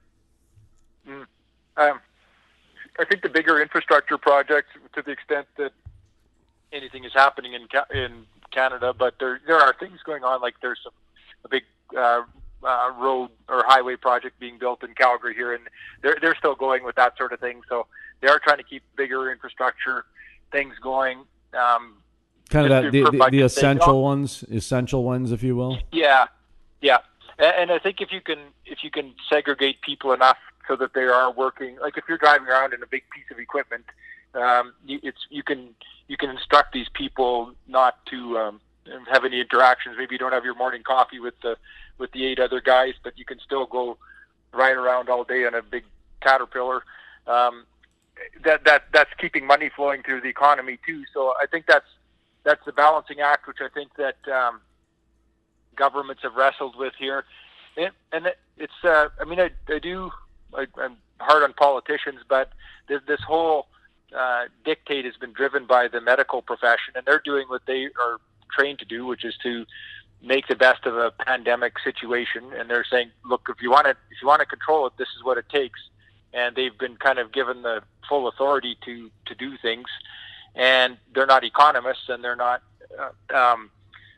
[1.09, 1.27] mm,
[1.77, 2.01] um,
[2.99, 5.73] I think the bigger infrastructure projects, to the extent that
[6.73, 10.41] anything is happening in in Canada, but there there are things going on.
[10.41, 10.93] Like there's some
[11.45, 11.63] a big
[11.97, 12.23] uh,
[12.65, 15.65] uh, road or highway project being built in Calgary here, and
[16.03, 17.61] they're they're still going with that sort of thing.
[17.69, 17.87] So
[18.21, 20.05] they are trying to keep bigger infrastructure
[20.53, 21.19] things going.
[21.53, 21.97] Um,
[22.51, 25.79] kind of that the, the, the essential ones, essential ones, if you will.
[25.93, 26.27] Yeah,
[26.81, 26.99] yeah,
[27.39, 30.39] and, and I think if you can if you can segregate people enough
[30.69, 33.39] so that they are working, like if you're driving around in a big piece of
[33.39, 33.85] equipment,
[34.35, 35.75] um, you, it's you can
[36.09, 38.61] you can instruct these people not to um,
[39.11, 39.97] have any interactions.
[39.99, 41.57] Maybe you don't have your morning coffee with the
[41.99, 43.97] with the eight other guys, but you can still go
[44.53, 45.85] ride around all day on a big
[46.21, 46.83] caterpillar.
[47.27, 47.67] Um,
[48.45, 51.05] that that that's keeping money flowing through the economy too.
[51.13, 51.87] So I think that's
[52.45, 54.61] that's the balancing act, which I think that um,
[55.77, 57.25] governments have wrestled with here.
[57.77, 60.11] And, and it, it's uh, I mean I, I do
[60.55, 62.53] I, I'm hard on politicians, but
[62.89, 63.67] this, this whole
[64.17, 68.19] uh, dictate has been driven by the medical profession, and they're doing what they are
[68.57, 69.67] trained to do, which is to
[70.23, 72.53] make the best of a pandemic situation.
[72.57, 75.09] And they're saying, look, if you want to, if you want to control it, this
[75.17, 75.81] is what it takes.
[76.33, 79.87] And they've been kind of given the full authority to to do things.
[80.55, 82.63] And they're not economists, and they're not.
[82.99, 83.71] Uh, um,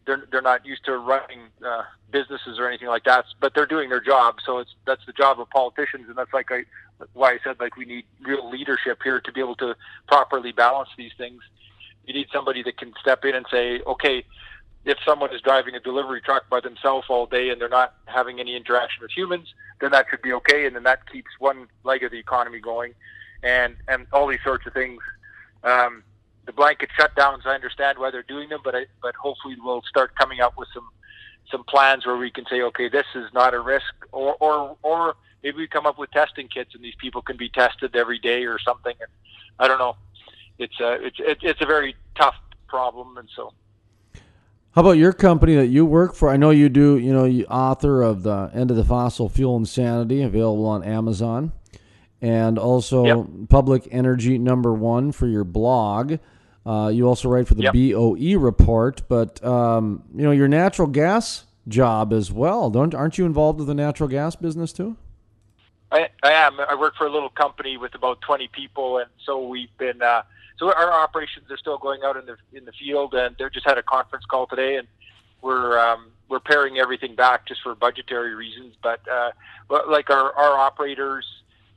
[0.07, 3.91] they're, they're not used to running uh, businesses or anything like that, but they're doing
[3.91, 4.37] their job.
[4.45, 6.64] So it's that's the job of politicians, and that's like I,
[7.12, 9.74] why I said like we need real leadership here to be able to
[10.07, 11.43] properly balance these things.
[12.07, 14.24] You need somebody that can step in and say, okay,
[14.84, 18.38] if someone is driving a delivery truck by themselves all day and they're not having
[18.38, 22.04] any interaction with humans, then that should be okay, and then that keeps one leg
[22.04, 22.94] of the economy going,
[23.42, 25.02] and and all these sorts of things.
[25.64, 26.04] Um,
[26.46, 27.44] the blanket shutdowns.
[27.44, 30.68] I understand why they're doing them, but I, but hopefully we'll start coming up with
[30.72, 30.88] some
[31.50, 35.16] some plans where we can say, okay, this is not a risk, or or or
[35.42, 38.44] maybe we come up with testing kits and these people can be tested every day
[38.44, 38.94] or something.
[39.00, 39.11] And
[39.59, 39.96] I don't know.
[40.59, 42.34] It's a it's it's a very tough
[42.68, 43.52] problem, and so.
[44.72, 46.28] How about your company that you work for?
[46.28, 46.98] I know you do.
[46.98, 51.52] You know, you author of the End of the Fossil Fuel Insanity, available on Amazon,
[52.20, 53.26] and also Yep.
[53.48, 56.18] Public Energy Number One for your blog.
[56.66, 57.72] Uh, you also write for the Yep.
[57.94, 62.68] BOE report, but um, you know your natural gas job as well.
[62.70, 64.96] Don't aren't you involved with the natural gas business too?
[65.92, 66.59] I, I am.
[66.61, 70.02] I work for a little company with about 20 people, and so we've been.
[70.02, 70.22] Uh,
[70.59, 73.66] so our operations are still going out in the in the field, and they just
[73.66, 74.88] had a conference call today, and
[75.42, 78.74] we're um, we're paring everything back just for budgetary reasons.
[78.82, 79.30] But uh,
[79.88, 81.26] like our our operators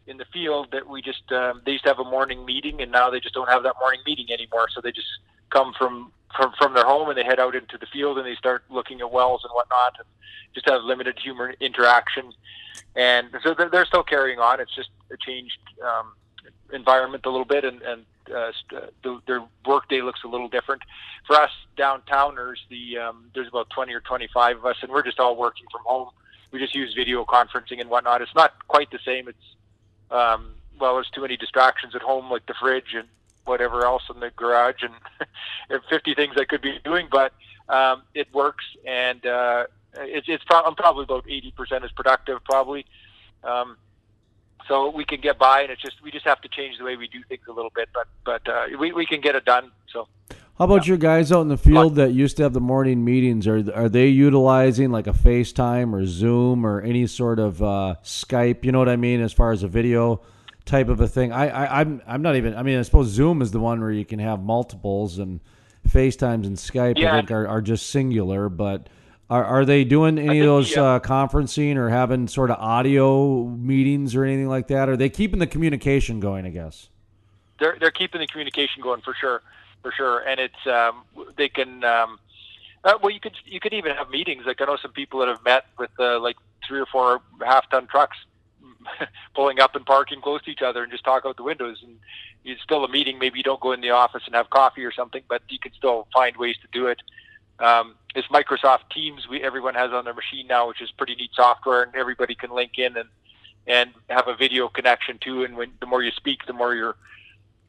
[0.07, 2.91] in the field, that we just um, they used to have a morning meeting, and
[2.91, 4.67] now they just don't have that morning meeting anymore.
[4.73, 5.07] So they just
[5.49, 8.36] come from from from their home and they head out into the field and they
[8.36, 10.07] start looking at wells and whatnot, and
[10.53, 12.32] just have limited human interaction
[12.95, 14.59] and so they're, they're still carrying on.
[14.59, 16.13] It's just a changed um,
[16.73, 20.82] environment a little bit, and, and uh, uh, the, their workday looks a little different.
[21.27, 25.19] For us downtowners, the um, there's about 20 or 25 of us, and we're just
[25.19, 26.09] all working from home.
[26.51, 28.21] We just use video conferencing and whatnot.
[28.21, 29.27] It's not quite the same.
[29.27, 29.55] It's
[30.11, 33.07] um, well, there's too many distractions at home, like the fridge and
[33.45, 37.34] whatever else in the garage, and 50 things I could be doing, but
[37.67, 39.65] um, it works, and uh,
[39.97, 42.86] it's it's pro- I'm probably about 80% as productive, probably.
[43.43, 43.77] Um,
[44.68, 46.95] so we can get by, and it's just we just have to change the way
[46.95, 49.72] we do things a little bit, but but uh, we we can get it done.
[49.91, 50.07] So
[50.57, 53.47] How about your guys out in the field that used to have the morning meetings?
[53.47, 58.66] Are are they utilizing like a FaceTime or Zoom or any sort of uh, Skype?
[58.66, 60.22] You know what I mean, as far as a video
[60.66, 61.32] type of a thing.
[61.32, 62.55] I, I I'm I'm not even.
[62.55, 65.39] I mean, I suppose Zoom is the one where you can have multiples, and
[65.88, 68.49] FaceTimes and Skype I think are, are just singular.
[68.49, 68.88] But
[69.30, 70.84] are are they doing any of those yeah.
[70.84, 74.89] uh, conferencing or having sort of audio meetings or anything like that?
[74.89, 76.45] Are they keeping the communication going?
[76.45, 76.89] I guess.
[77.59, 79.41] they're they're keeping the communication going for sure,
[79.82, 81.03] for sure, and it's um,
[81.38, 81.84] they can.
[81.84, 82.19] Um,
[82.84, 84.45] uh, well, you could you could even have meetings.
[84.45, 87.69] Like I know some people that have met with uh, like three or four half
[87.69, 88.17] ton trucks
[89.36, 91.77] pulling up and parking close to each other and just talk out the windows.
[91.84, 91.97] And
[92.45, 93.19] it's still a meeting.
[93.19, 95.73] Maybe you don't go in the office and have coffee or something, but you can
[95.73, 97.01] still find ways to do it.
[97.60, 99.28] Um, it's Microsoft Teams.
[99.28, 102.51] We everyone has on their machine now, which is pretty neat software, and everybody can
[102.51, 103.10] link in and
[103.68, 105.43] and have a video connection too.
[105.43, 106.95] And when the more you speak, the more you're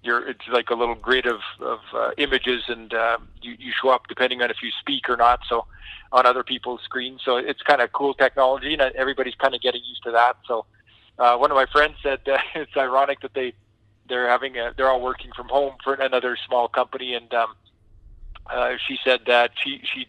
[0.03, 3.91] you're it's like a little grid of of uh, images, and uh, you you show
[3.91, 5.41] up depending on if you speak or not.
[5.49, 5.67] So
[6.13, 9.83] on other people's screens, so it's kind of cool technology, and everybody's kind of getting
[9.85, 10.37] used to that.
[10.49, 10.67] So
[11.19, 13.53] uh, one of my friends said uh, it's ironic that they
[14.09, 17.55] they're having a, they're all working from home for another small company, and um,
[18.49, 20.07] uh, she said that she she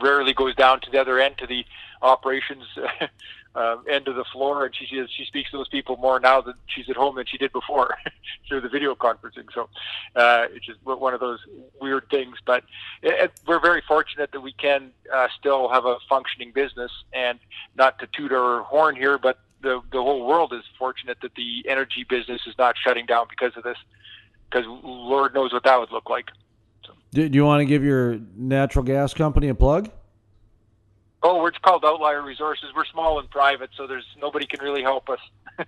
[0.00, 1.64] rarely goes down to the other end to the
[2.02, 2.64] operations
[3.54, 6.40] uh, end of the floor, and she says she speaks to those people more now
[6.40, 7.96] that she's at home than she did before
[8.48, 9.46] through the video conferencing.
[9.52, 9.68] So
[10.14, 11.40] uh, it's just one of those
[11.80, 12.64] weird things, but
[13.02, 17.38] it, it, we're very fortunate that we can uh, still have a functioning business, and
[17.76, 21.64] not to toot our horn here, but the the whole world is fortunate that the
[21.68, 23.78] energy business is not shutting down because of this,
[24.48, 26.28] because Lord knows what that would look like.
[27.12, 29.90] Do, do you want to give your natural gas company a plug?
[31.22, 32.70] Oh, we're called Outlier Resources.
[32.74, 35.18] We're small and private, so there's nobody can really help us.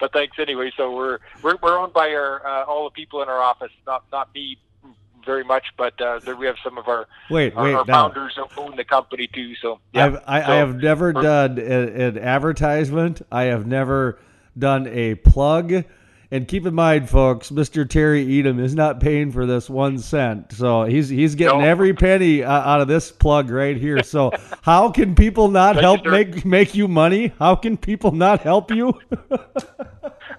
[0.00, 0.70] but thanks anyway.
[0.76, 4.04] So we're we're, we're owned by our uh, all the people in our office, not
[4.12, 4.58] not me
[5.24, 8.08] very much, but uh, there we have some of our Wait, our, wait, our now.
[8.08, 9.54] founders who own the company too.
[9.56, 10.06] So yeah.
[10.06, 11.62] I've, I, So I have never done a-
[12.08, 13.22] an advertisement.
[13.32, 14.18] I have never
[14.56, 15.84] done a plug.
[16.34, 17.88] And keep in mind, folks, Mr.
[17.88, 20.50] Terry Etam is not paying for this one cent.
[20.50, 21.64] So he's he's getting No.
[21.64, 24.02] every penny uh, out of this plug right here.
[24.02, 24.32] So
[24.62, 26.10] how can people not Thank help sir.
[26.10, 27.32] make make you money?
[27.38, 28.98] How can people not help you?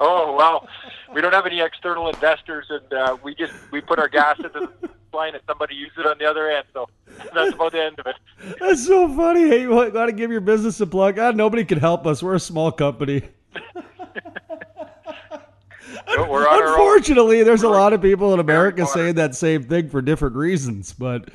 [0.01, 0.67] Oh well,
[1.13, 4.49] we don't have any external investors, and uh, we just we put our gas into
[4.81, 6.65] the line, and somebody uses it on the other end.
[6.73, 6.89] So
[7.33, 8.15] that's about the end of it.
[8.59, 9.47] That's so funny.
[9.47, 11.15] Hey, you got to give your business a plug.
[11.15, 12.21] God, nobody can help us.
[12.21, 13.21] We're a small company.
[13.63, 15.94] No, we're on our own.
[16.07, 20.93] Unfortunately, there's a lot of people in America saying that same thing for different reasons.
[20.93, 21.29] But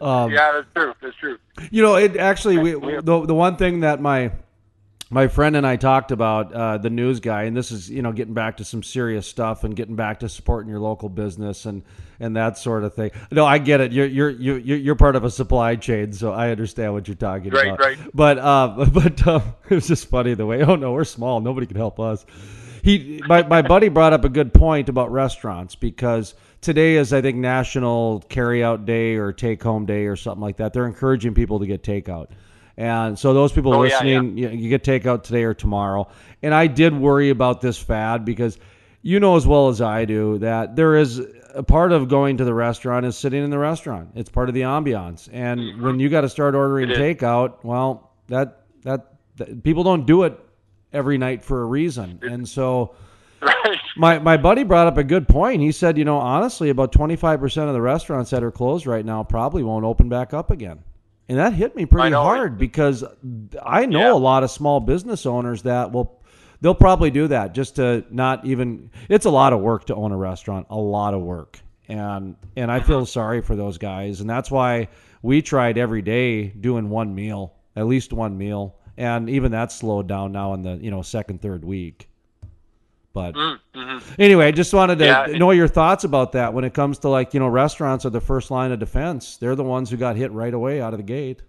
[0.00, 0.94] um, Yeah, that's true.
[1.00, 1.38] That's true.
[1.70, 4.32] you know, it actually we, the the one thing that my
[5.10, 8.12] my friend and I talked about uh, the news guy, and this is you know
[8.12, 11.82] getting back to some serious stuff and getting back to supporting your local business and
[12.18, 13.10] and that sort of thing.
[13.30, 13.92] No, I get it.
[13.92, 17.50] You're you're you're you're part of a supply chain, so I understand what you're talking
[17.50, 17.80] Right, about.
[17.80, 17.98] right.
[18.14, 20.62] But uh, but um, it was just funny the way.
[20.64, 21.40] Oh no, we're small.
[21.40, 22.24] Nobody can help us.
[22.82, 27.22] He my, my buddy brought up a good point about restaurants because today is I
[27.22, 30.72] think National Carry Out Day or Take Home Day or something like that.
[30.72, 32.30] They're encouraging people to get takeout.
[32.76, 36.08] And so those people Oh, yeah, listening, You, you get takeout today or tomorrow.
[36.42, 38.58] And I did worry about this fad because
[39.02, 41.20] you know as well as I do that there is
[41.54, 44.10] a part of going to the restaurant is sitting in the restaurant.
[44.16, 45.28] It's part of the ambiance.
[45.32, 47.24] And when you got to start ordering Mm-hmm.
[47.24, 50.38] Takeout, well, that, that that people don't do it
[50.92, 52.18] every night for a reason.
[52.22, 52.94] And so
[53.42, 53.78] Right.
[53.96, 55.62] my my buddy brought up a good point.
[55.62, 59.24] He said, you know, honestly, about 25% of the restaurants that are closed right now
[59.24, 60.78] probably won't open back up again.
[61.28, 63.02] And that hit me pretty hard because
[63.64, 64.12] I know Yeah.
[64.12, 66.20] a lot of small business owners that will
[66.60, 70.12] they'll probably do that just to not even it's a lot of work to own
[70.12, 71.58] a restaurant, a lot of work.
[71.88, 73.06] And and I feel mm-hmm.
[73.06, 74.88] sorry for those guys and that's why
[75.22, 78.76] we tried every day doing one meal, at least one meal.
[78.96, 82.08] And even that's slowed down now in the, you know, second third week.
[83.14, 83.34] But
[84.18, 86.98] anyway, I just wanted to Mm, Yeah, know your thoughts about that when it comes
[87.00, 89.36] to like, you know, restaurants are the first line of defense.
[89.36, 91.42] They're the ones who got hit right away out of the gate.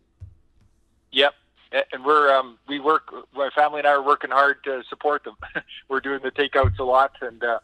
[1.12, 1.34] Yep.
[1.92, 3.12] And we're um, we work.
[3.34, 5.36] My family and I are working hard to support them.
[5.90, 7.60] we're doing the takeouts a lot, and uh,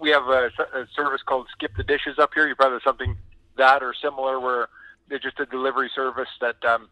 [0.00, 2.46] we have a, a service called Skip the Dishes up here.
[2.46, 3.16] You probably have something
[3.56, 4.68] that or similar, where
[5.08, 6.88] they're just a delivery service that um,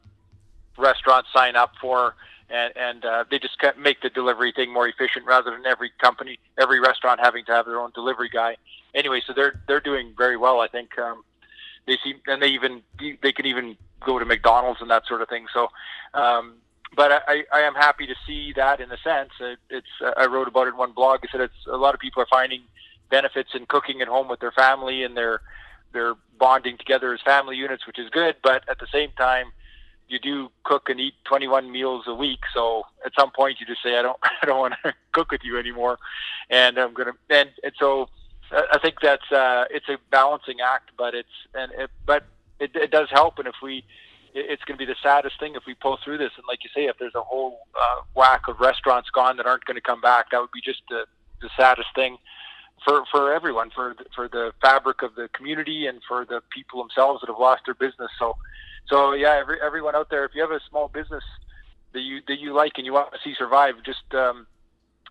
[0.79, 2.15] restaurants sign up for,
[2.53, 6.39] and and uh, they just make the delivery thing more efficient rather than every company,
[6.59, 8.57] every restaurant having to have their own delivery guy.
[8.95, 10.61] Anyway, so they're they're doing very well.
[10.61, 11.25] I think um,
[11.87, 12.83] they seem and they even
[13.23, 15.47] they can even go to McDonald's and that sort of thing.
[15.53, 15.69] So.
[16.15, 16.55] Um,
[16.95, 19.31] but I, I am happy to see that in a sense.
[19.41, 21.21] It, it's I wrote about it in one blog.
[21.23, 22.61] I said it's a lot of people are finding
[23.09, 25.41] benefits in cooking at home with their family and they're
[25.93, 28.37] they're bonding together as family units, which is good.
[28.43, 29.53] But at the same time,
[30.09, 32.41] you do cook and eat 21 meals a week.
[32.55, 35.43] So at some point, you just say, I don't I don't want to cook with
[35.45, 35.99] you anymore,
[36.51, 38.09] and I'm gonna and, and so
[38.51, 42.25] I I think that's uh, it's a balancing act, but it's and it, but
[42.61, 43.39] it, it does help.
[43.39, 43.85] And if we
[44.35, 46.31] it's going to be the saddest thing if we pull through this.
[46.37, 49.65] And like you say, if there's a whole uh, whack of restaurants gone that aren't
[49.67, 51.05] going to come back, that would be just the,
[51.43, 52.17] the saddest thing
[52.85, 56.83] for for everyone, for the, for the fabric of the community and for the people
[56.83, 58.11] themselves that have lost their business.
[58.19, 58.37] So,
[58.87, 61.25] so yeah, every, everyone out there, if you have a small business
[61.93, 64.47] that you that you like and you want to see survive, just um,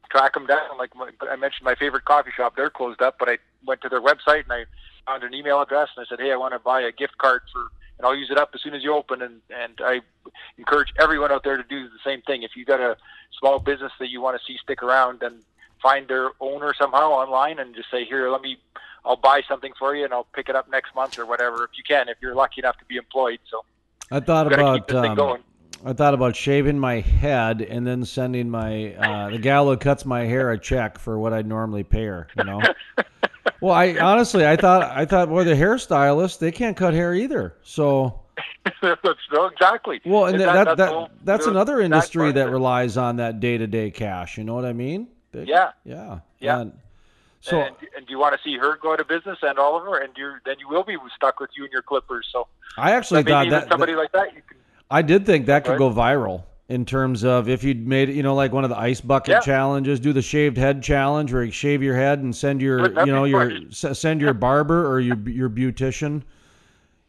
[0.09, 0.78] track them down.
[0.78, 3.89] Like my, I mentioned, my favorite coffee shop, they're closed up, but I went to
[3.89, 4.65] their website and I
[5.05, 7.41] found an email address and I said, hey, I want to buy a gift card
[7.51, 9.22] for and I'll use it up as soon as you open.
[9.22, 10.01] And, and I
[10.57, 12.41] encourage everyone out there to do the same thing.
[12.41, 12.97] If you've got a
[13.39, 15.43] small business that you want to see stick around, then
[15.82, 18.57] find their owner somehow online and just say, here, let me,
[19.06, 21.72] I'll buy something for you and I'll pick it up next month or whatever, if
[21.78, 23.39] you can, if you're lucky enough to be employed.
[23.49, 23.64] So
[24.12, 25.43] I thought about um, going.
[25.84, 30.06] I thought about shaving my head and then sending my uh, the gal who cuts
[30.06, 32.28] my hair a check for what I'd normally pay her.
[32.38, 32.62] You know.
[33.62, 37.56] well, I honestly I thought I thought boy the hairstylist they can't cut hair either.
[37.64, 38.20] So
[38.84, 40.02] no, exactly.
[40.06, 43.16] well, and And that, that, that's that whole- that's the- another industry that relies on
[43.16, 44.38] that day to day cash.
[44.38, 45.08] You know what I mean?
[45.32, 45.72] They- Yeah.
[45.84, 46.20] Yeah.
[46.39, 46.60] Yeah.
[46.62, 46.74] And
[47.41, 49.97] so and, and do you want to see her go out of business and Oliver,
[49.97, 52.27] and you then you will be stuck with you and your clippers.
[52.31, 54.57] So I actually thought that, somebody that- like that, you can.
[54.89, 55.79] I did think that could Right.
[55.79, 58.77] go viral in terms of if you'd made it, you know, like one of the
[58.77, 59.39] ice bucket Yeah.
[59.39, 63.11] challenges, do the shaved head challenge where you shave your head and send your, you
[63.11, 66.23] know, your send your barber or your your beautician.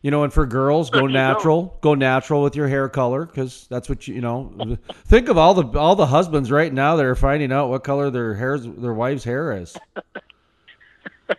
[0.03, 1.13] You know, and for girls, go There you go.
[1.13, 1.79] natural.
[1.81, 4.77] Go natural with your hair color because that's what you, you know.
[5.07, 8.11] Think of all the all the husbands right now that are finding out what color
[8.11, 9.77] their hair's their wife's hair is.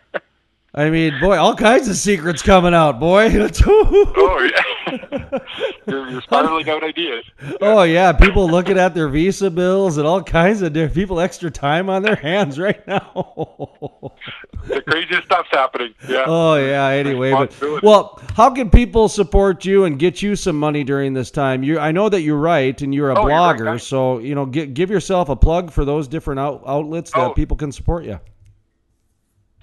[0.76, 3.30] I mean, boy, all kinds of secrets coming out, boy.
[3.66, 5.40] Oh yeah,
[5.88, 7.24] you're, you're spiraling out ideas.
[7.62, 11.50] Oh yeah, people looking at their Visa bills and all kinds of different people extra
[11.50, 14.12] time on their hands right now.
[14.68, 15.94] The craziest stuff's happening.
[16.08, 16.24] Yeah.
[16.26, 16.88] oh yeah.
[16.88, 21.32] Anyway, but well, how can people support you and get you some money during this
[21.32, 21.64] time?
[21.64, 24.36] You, I know that you write and you're a Oh, you're right, blogger, so you
[24.36, 27.34] know, gi- give yourself a plug for those different out, outlets that Oh.
[27.34, 28.20] people can support you.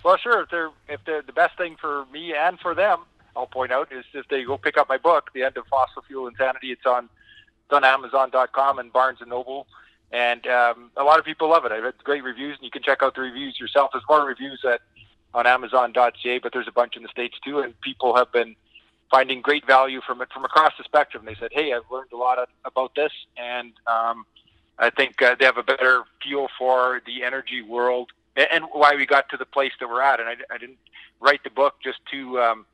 [0.02, 0.42] Well, sure.
[0.42, 3.00] If they're if they're the best thing for me and for them,
[3.36, 6.02] I'll point out is if they go pick up my book, The End of Fossil
[6.02, 6.72] Fuel Insanity.
[6.72, 9.66] It's on it's on Amazon.com and Barnes and Noble,
[10.10, 11.72] and um, a lot of people love it.
[11.72, 13.90] I've had great reviews, and you can check out the reviews yourself.
[13.92, 14.80] There's more reviews at
[15.32, 18.56] on Amazon.ca, but there's a bunch in the states too, and people have been
[19.10, 21.24] finding great value from it from across the spectrum.
[21.26, 24.24] They said, "Hey, I've learned a lot of, about this," and um,
[24.78, 29.06] I think uh, they have a better feel for the energy world and, why we
[29.06, 30.20] got to the place that we're at.
[30.20, 30.78] And I, I didn't
[31.20, 32.66] write the book just to um,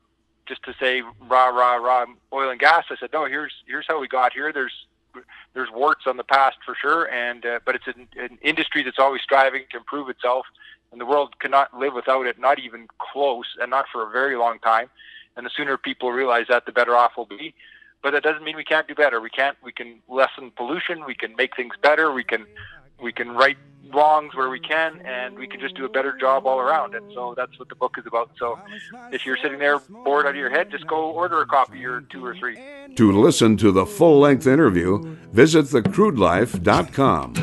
[0.47, 2.85] just to say rah rah rah oil and gas.
[2.89, 4.51] I said, no, here's here's how we got here.
[4.53, 4.73] There's
[5.53, 8.99] there's warts on the past for sure, and uh, but it's an, an industry that's
[8.99, 10.45] always striving to improve itself,
[10.91, 14.35] and the world cannot live without it, not even close, and not for a very
[14.35, 14.89] long time.
[15.35, 17.53] And the sooner people realize that, the better off we'll be.
[18.01, 19.19] But that doesn't mean we can't do better.
[19.19, 19.57] We can't.
[19.63, 21.05] We can lessen pollution.
[21.05, 22.11] We can make things better.
[22.11, 22.45] We can
[23.01, 23.57] we can right
[23.93, 26.93] wrongs where we can, and we can just do a better job all around.
[26.95, 28.31] And so that's what the book is about.
[28.37, 28.59] So
[29.11, 32.01] if you're sitting there bored out of your head, just go order a copy or
[32.01, 32.59] two or three.
[32.95, 37.33] To listen to the full length interview, visit thecrudelife.com.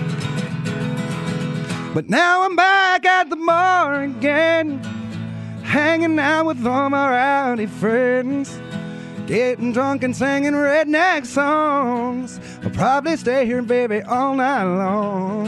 [1.95, 4.79] But now I'm back at the bar again,
[5.63, 8.59] hanging out with all my rowdy friends.
[9.27, 12.39] Getting drunk and singing redneck songs.
[12.63, 15.44] I'll probably stay here, baby, all night long.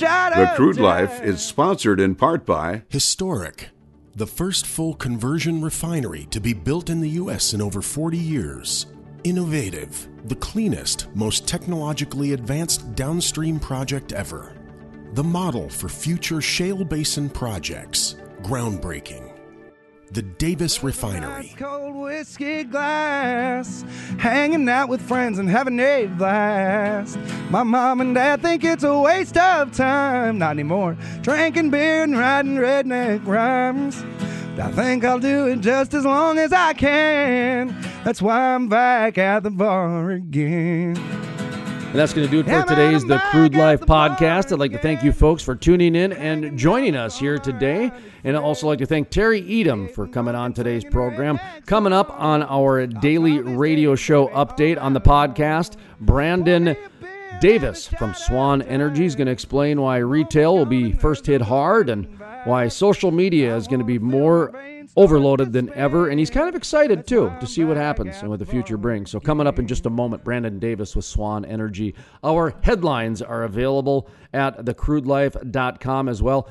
[0.00, 0.82] The Crude Jack.
[0.82, 3.68] Life is sponsored in part by Historic,
[4.14, 7.52] the first full conversion refinery to be built in the U.S.
[7.52, 8.86] in over 40 years.
[9.24, 14.56] Innovative, the cleanest, most technologically advanced downstream project ever.
[15.12, 18.16] The model for future shale basin projects.
[18.40, 19.29] Groundbreaking.
[20.12, 21.54] The Davis Refinery.
[21.56, 23.84] Cold whiskey glass,
[24.18, 27.16] hanging out with friends and having a blast.
[27.48, 30.96] My mom and dad think it's a waste of time, not anymore.
[31.22, 34.02] Drinking beer and redneck rhymes.
[34.60, 37.68] I think I'll do it just as long as I can.
[38.04, 40.96] That's why I'm back at the bar again.
[41.90, 44.52] And that's going to do it for today's The Crude Life podcast.
[44.52, 47.90] I'd like to thank you folks for tuning in and joining us here today.
[48.22, 51.40] And I'd also like to thank Terry Etam for coming on today's program.
[51.66, 56.76] Coming up on our daily radio show update on the podcast, Brandon
[57.40, 61.88] Davis from Swan Energy is going to explain why retail will be first hit hard
[61.88, 62.06] and
[62.44, 64.54] why social media is going to be more
[64.96, 66.08] overloaded than ever.
[66.08, 69.10] And he's kind of excited too to see what happens and what the future brings.
[69.10, 71.94] So, coming up in just a moment, Brandon Davis with Swan Energy.
[72.24, 76.48] Our headlines are available at thecrudelife.com as well.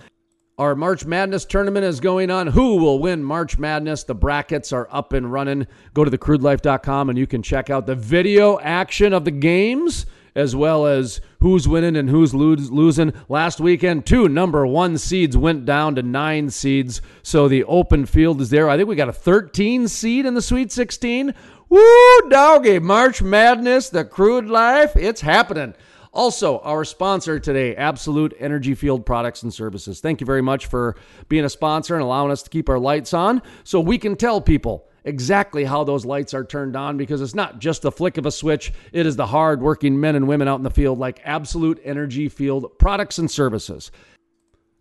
[0.58, 2.48] Our March Madness tournament is going on.
[2.48, 4.04] Who will win March Madness?
[4.04, 5.66] The brackets are up and running.
[5.94, 10.06] Go to thecrudelife.com and you can check out the video action of the games
[10.36, 13.14] as well as who's winning and who's lo- losing.
[13.28, 17.02] Last weekend, two number one seeds went down to nine seeds.
[17.24, 18.70] So the open field is there.
[18.70, 21.34] I think we got a 13 seed in the Sweet 16.
[21.70, 22.80] Woo, doggy.
[22.80, 25.76] March Madness, the crude life, it's happening.
[26.12, 30.00] Also, our sponsor today, Absolute Energy Field Products and Services.
[30.00, 30.96] Thank you very much for
[31.28, 34.42] being a sponsor and allowing us to keep our lights on so we can tell
[34.42, 38.26] people exactly how those lights are turned on because it's not just the flick of
[38.26, 41.22] a switch, it is the hard working men and women out in the field like
[41.24, 43.92] Absolute Energy Field Products and Services.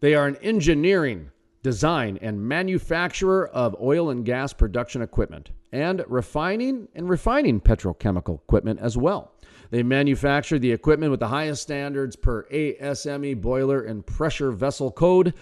[0.00, 1.30] They are an engineering,
[1.62, 8.80] design, and manufacturer of oil and gas production equipment and refining and refining petrochemical equipment
[8.80, 9.32] as well.
[9.70, 15.34] They manufacture the equipment with the highest standards per ASME boiler and pressure vessel code,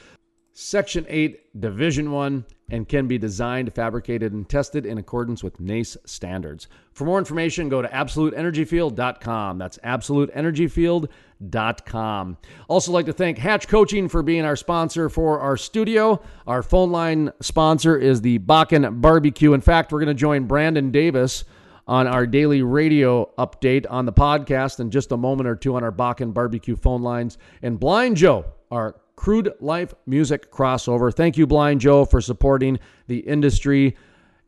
[0.58, 5.98] Section 8, Division 1, and can be designed, fabricated, and tested in accordance with NACE
[6.06, 6.66] standards.
[6.94, 9.58] For more information, go to absoluteenergyfield.com.
[9.58, 12.38] That's absoluteenergyfield.com.
[12.68, 16.22] Also, like to thank Hatch Coaching for being our sponsor for our studio.
[16.46, 19.52] Our phone line sponsor is the Bakken Barbecue.
[19.52, 21.44] In fact, we're going to join Brandon Davis
[21.86, 25.84] on our daily radio update on the podcast in just a moment or two on
[25.84, 27.36] our Bakken Barbecue phone lines.
[27.60, 31.12] And Blind Joe, our Crude Life Music crossover.
[31.12, 33.96] Thank you, Blind Joe, for supporting the industry.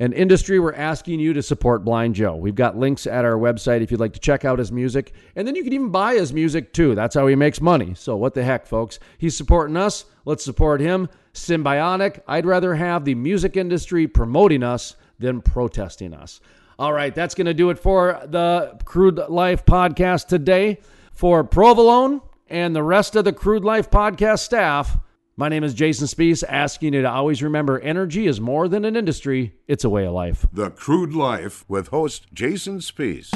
[0.01, 2.37] An industry we're asking you to support Blind Joe.
[2.37, 5.13] We've got links at our website if you'd like to check out his music.
[5.35, 6.95] And then you can even buy his music too.
[6.95, 7.95] That's how he makes money.
[7.95, 9.01] So, what the heck, folks?
[9.17, 10.05] He's supporting us.
[10.25, 11.09] Let's support him.
[11.35, 12.21] Symbiotic.
[12.29, 16.41] I'd rather have the music industry promoting us than protesting us.
[16.79, 20.79] All right, that's going to do it for the Crude Life podcast today.
[21.11, 24.99] For Provolone and the rest of the Crude Life podcast staff,
[25.37, 28.97] my name is Jason Spiess, asking you to always remember energy is more than an
[28.97, 30.47] industry, it's a way of life.
[30.53, 33.31] The Crude Life with host Jason Spiess.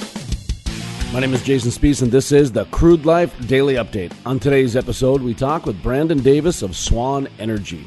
[1.13, 4.13] My name is Jason Spiess, and this is the Crude Life Daily Update.
[4.25, 7.87] On today's episode, we talk with Brandon Davis of Swan Energy.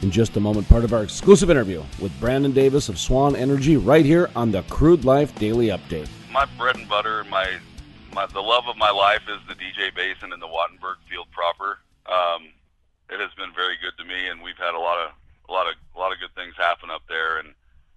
[0.00, 3.76] In just a moment, part of our exclusive interview with Brandon Davis of Swan Energy
[3.76, 6.08] right here on the Crude Life Daily Update.
[6.32, 7.46] my bread and butter, my,
[8.12, 11.80] my the love of my life is the DJ Basin and the Wattenberg Field proper.
[12.04, 12.52] Um,
[13.08, 15.12] it has been very good to me, and we've had a lot of
[15.48, 17.40] a lot of a lot of good things happen up there.
[17.40, 17.56] And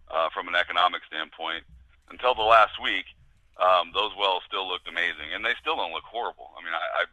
[0.10, 1.64] uh, from an economic standpoint,
[2.10, 3.06] until the last week,
[3.60, 6.56] um, those wells still looked amazing, and they still don't look horrible.
[6.56, 7.04] I mean, I, I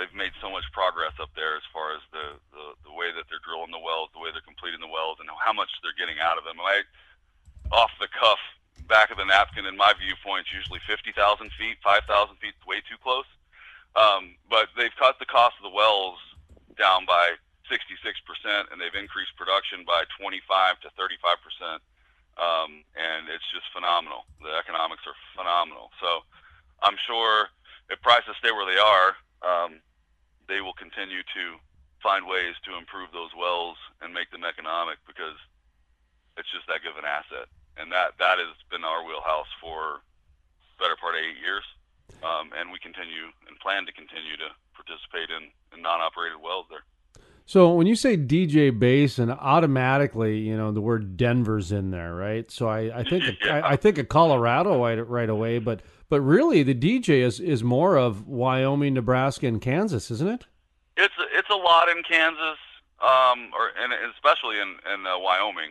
[0.00, 3.28] they've made so much progress up there as far as the, the the way that
[3.28, 6.20] they're drilling the wells, the way they're completing the wells, and how much they're getting
[6.20, 6.56] out of them.
[6.56, 6.88] I
[7.68, 8.40] off the cuff
[8.88, 11.14] back of the napkin, in my viewpoint, is usually 50,000
[11.56, 11.76] feet.
[11.84, 12.04] 5,000
[12.40, 13.28] feet way too close.
[13.96, 16.18] Um, but they've cut the cost of the wells
[16.76, 17.36] down by
[17.68, 17.84] 66%,
[18.72, 21.80] and they've increased production by 25 to 35 percent.
[22.38, 24.24] Um, and it's just phenomenal.
[24.40, 25.90] The economics are phenomenal.
[25.98, 26.22] So
[26.86, 27.50] I'm sure
[27.90, 29.82] if prices stay where they are, um,
[30.46, 31.44] they will continue to
[31.98, 35.34] find ways to improve those wells and make them economic because
[36.38, 37.50] it's just that good of an asset.
[37.80, 40.00] And that that has been our wheelhouse for
[40.78, 41.64] better part of eight years.
[42.22, 46.82] Um, and we continue and plan to continue to participate in, in non-operated wells there.
[47.46, 52.50] So when you say DJ Basin, automatically, you know, the word Denver's in there, right?
[52.50, 53.60] So I, I think Yeah.
[53.60, 55.80] I, I think of Colorado right, right away, but
[56.10, 60.46] but really the DJ is is more of Wyoming, Nebraska, and Kansas, isn't it?
[60.96, 62.58] It's it's a lot in Kansas,
[63.00, 65.70] um, or and especially in in uh, Wyoming,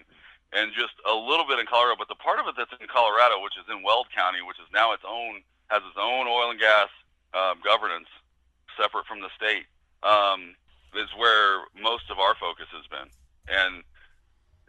[0.54, 2.00] and just a little bit in Colorado.
[2.00, 4.70] But the part of it that's in Colorado, which is in Weld County, which is
[4.74, 6.88] now its own has its own oil and gas
[7.36, 8.08] um, governance,
[8.80, 9.68] separate from the state,
[10.04, 10.56] um,
[10.96, 13.12] is where most of our focus has been.
[13.52, 13.84] And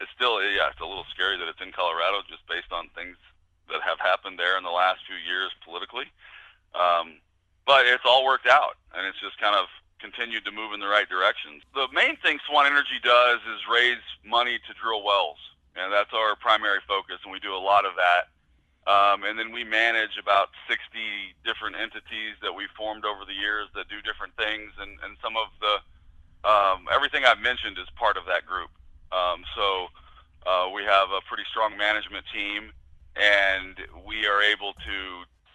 [0.01, 3.17] it's still yeah, it's a little scary that it's in Colorado, just based on things
[3.71, 6.11] that have happened there in the last few years politically.
[6.75, 7.21] Um,
[7.67, 9.67] but it's all worked out, and it's just kind of
[10.01, 11.61] continued to move in the right direction.
[11.75, 15.39] The main thing Swan Energy does is raise money to drill wells,
[15.79, 18.29] and that's our primary focus, and we do a lot of that.
[18.89, 20.81] Um, and then we manage about 60
[21.45, 25.37] different entities that we've formed over the years that do different things, and, and some
[25.37, 25.75] of the
[26.49, 28.71] um, everything I've mentioned is part of that group.
[29.13, 29.89] Um, so
[30.47, 32.73] uh, we have a pretty strong management team,
[33.17, 33.77] and
[34.07, 34.99] we are able to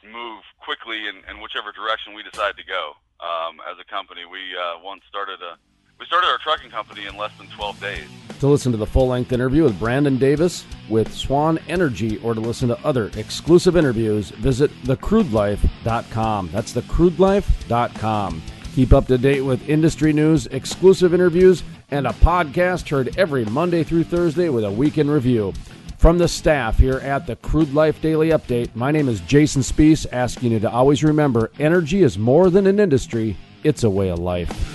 [0.05, 2.93] move quickly in, in whichever direction we decide to go.
[3.23, 5.55] Um, as a company, we uh, once started a
[5.99, 8.07] we started our trucking company in less than 12 days.
[8.39, 12.41] To listen to the full length interview with Brandon Davis with Swan Energy or to
[12.41, 16.49] listen to other exclusive interviews, visit thecrudelife.com.
[16.51, 18.41] That's thecrudelife.com.
[18.75, 23.83] Keep up to date with industry news, exclusive interviews, and a podcast heard every Monday
[23.83, 25.53] through Thursday with a weekend review.
[25.99, 30.05] From the staff here at the Crude Life Daily Update, my name is Jason Spiess,
[30.11, 34.19] asking you to always remember energy is more than an industry, it's a way of
[34.19, 34.72] life.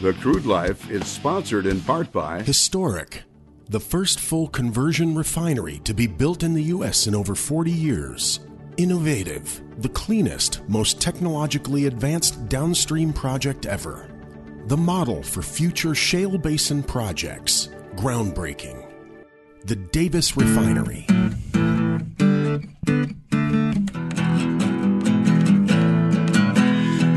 [0.00, 3.24] The Crude Life is sponsored in part by Historic,
[3.68, 7.08] the first full conversion refinery to be built in the U.S.
[7.08, 8.38] in over 40 years.
[8.76, 14.08] Innovative, the cleanest, most technologically advanced downstream project ever.
[14.66, 17.70] The model for future shale basin projects.
[17.96, 18.86] Groundbreaking.
[19.64, 21.06] The Davis Refinery.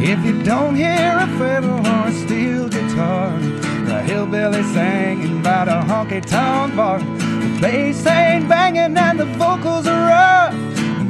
[0.04, 6.26] If you don't hear a fiddle or a steel a hillbilly singing about a honky
[6.26, 10.54] tonk bar, the bass ain't banging and the vocals are rough.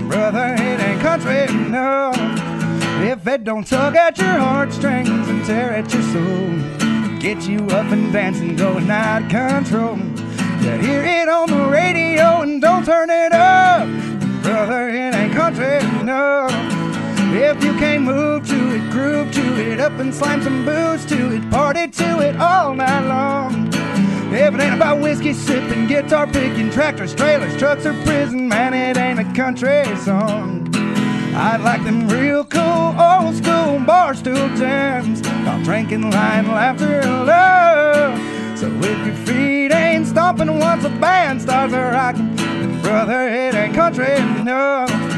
[0.09, 2.17] Brother, it ain't country enough.
[3.01, 7.91] If it don't tug at your heartstrings and tear at your soul, get you up
[7.91, 9.97] and dancing, going out of control.
[10.61, 13.87] You hear it on the radio and don't turn it up.
[14.43, 16.51] Brother, it ain't country enough.
[17.33, 19.50] If you can't move to it, groove to it,
[19.81, 23.67] up and slam some booze to it, party to it all night long.
[24.31, 28.95] If it ain't about whiskey sipping, guitar picking, tractors, trailers, trucks, or prison, man, it
[28.97, 30.69] ain't a country song.
[31.33, 37.25] I'd like them real cool, old school bar stool jams, all drinking, lying, laughter, and
[37.25, 38.59] love.
[38.59, 43.55] So if your feet ain't stomping once a band starts a rocking, then brother, it
[43.55, 45.10] ain't country enough.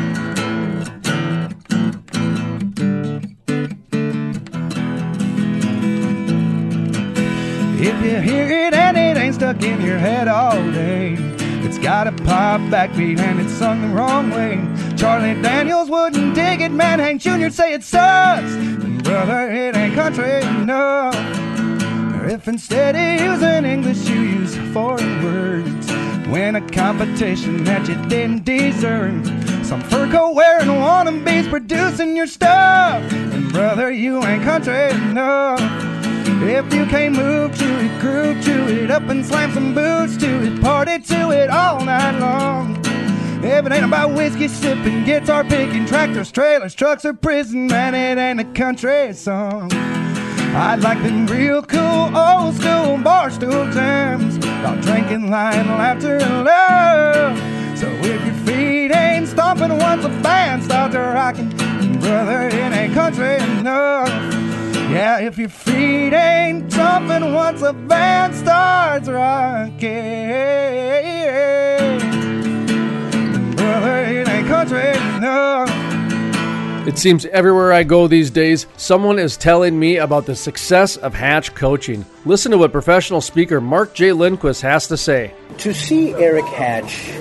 [7.85, 11.17] If you hear it and it ain't stuck in your head all day,
[11.65, 14.55] it's got a pop backbeat and it's sung the wrong way.
[14.95, 16.99] Charlie Daniels wouldn't dig it, man.
[16.99, 17.49] Hank Jr.
[17.49, 18.53] say it sucks.
[18.53, 21.13] And brother, it ain't country enough.
[22.15, 25.91] Or if instead of using English, you use foreign words.
[26.29, 29.25] Win a competition that you didn't deserve.
[29.65, 33.11] Some fur coat wearing wannabes producing your stuff.
[33.11, 35.92] And brother, you ain't country enough.
[36.45, 40.43] If you can't move to it, groove to it, up and slam some boots to
[40.43, 42.77] it, party to it all night long.
[43.41, 48.21] If it ain't about whiskey sipping, guitar picking, tractors, trailers, trucks, or prison, man, it
[48.21, 49.71] ain't a country song.
[49.73, 56.43] I'd like them real cool old school bar stool jams, all drinking, lying, laughter, and
[56.43, 57.77] love.
[57.79, 61.49] So if your feet ain't stomping once a band starts rocking,
[61.99, 64.42] brother, it ain't country enough.
[64.93, 69.79] Yeah, if your feet ain't jumping once a band starts rocking,
[73.55, 75.65] brother, it ain't country, no.
[76.87, 81.15] It seems everywhere I go these days, someone is telling me about the success of
[81.15, 82.05] Hatch coaching.
[82.25, 84.11] Listen to what professional speaker Mark J.
[84.11, 85.33] Lindquist has to say.
[85.57, 87.11] To see Eric Hatch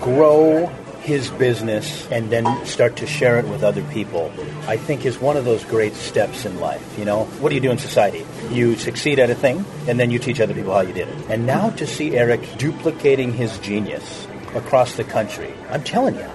[0.00, 0.68] grow
[1.08, 4.30] his business and then start to share it with other people,
[4.66, 6.98] I think is one of those great steps in life.
[6.98, 8.26] You know, what do you do in society?
[8.50, 11.16] You succeed at a thing, and then you teach other people how you did it.
[11.30, 16.26] And now to see Eric duplicating his genius across the country, I'm telling you,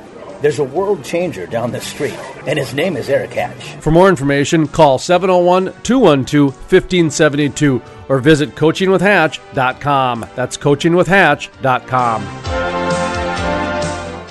[0.42, 2.18] there's a world changer down the street,
[2.48, 3.76] and his name is Eric Hatch.
[3.76, 10.26] For more information, call 701 212 1572 or visit coachingwithhatch.com.
[10.36, 12.83] That's coachingwithhatch.com.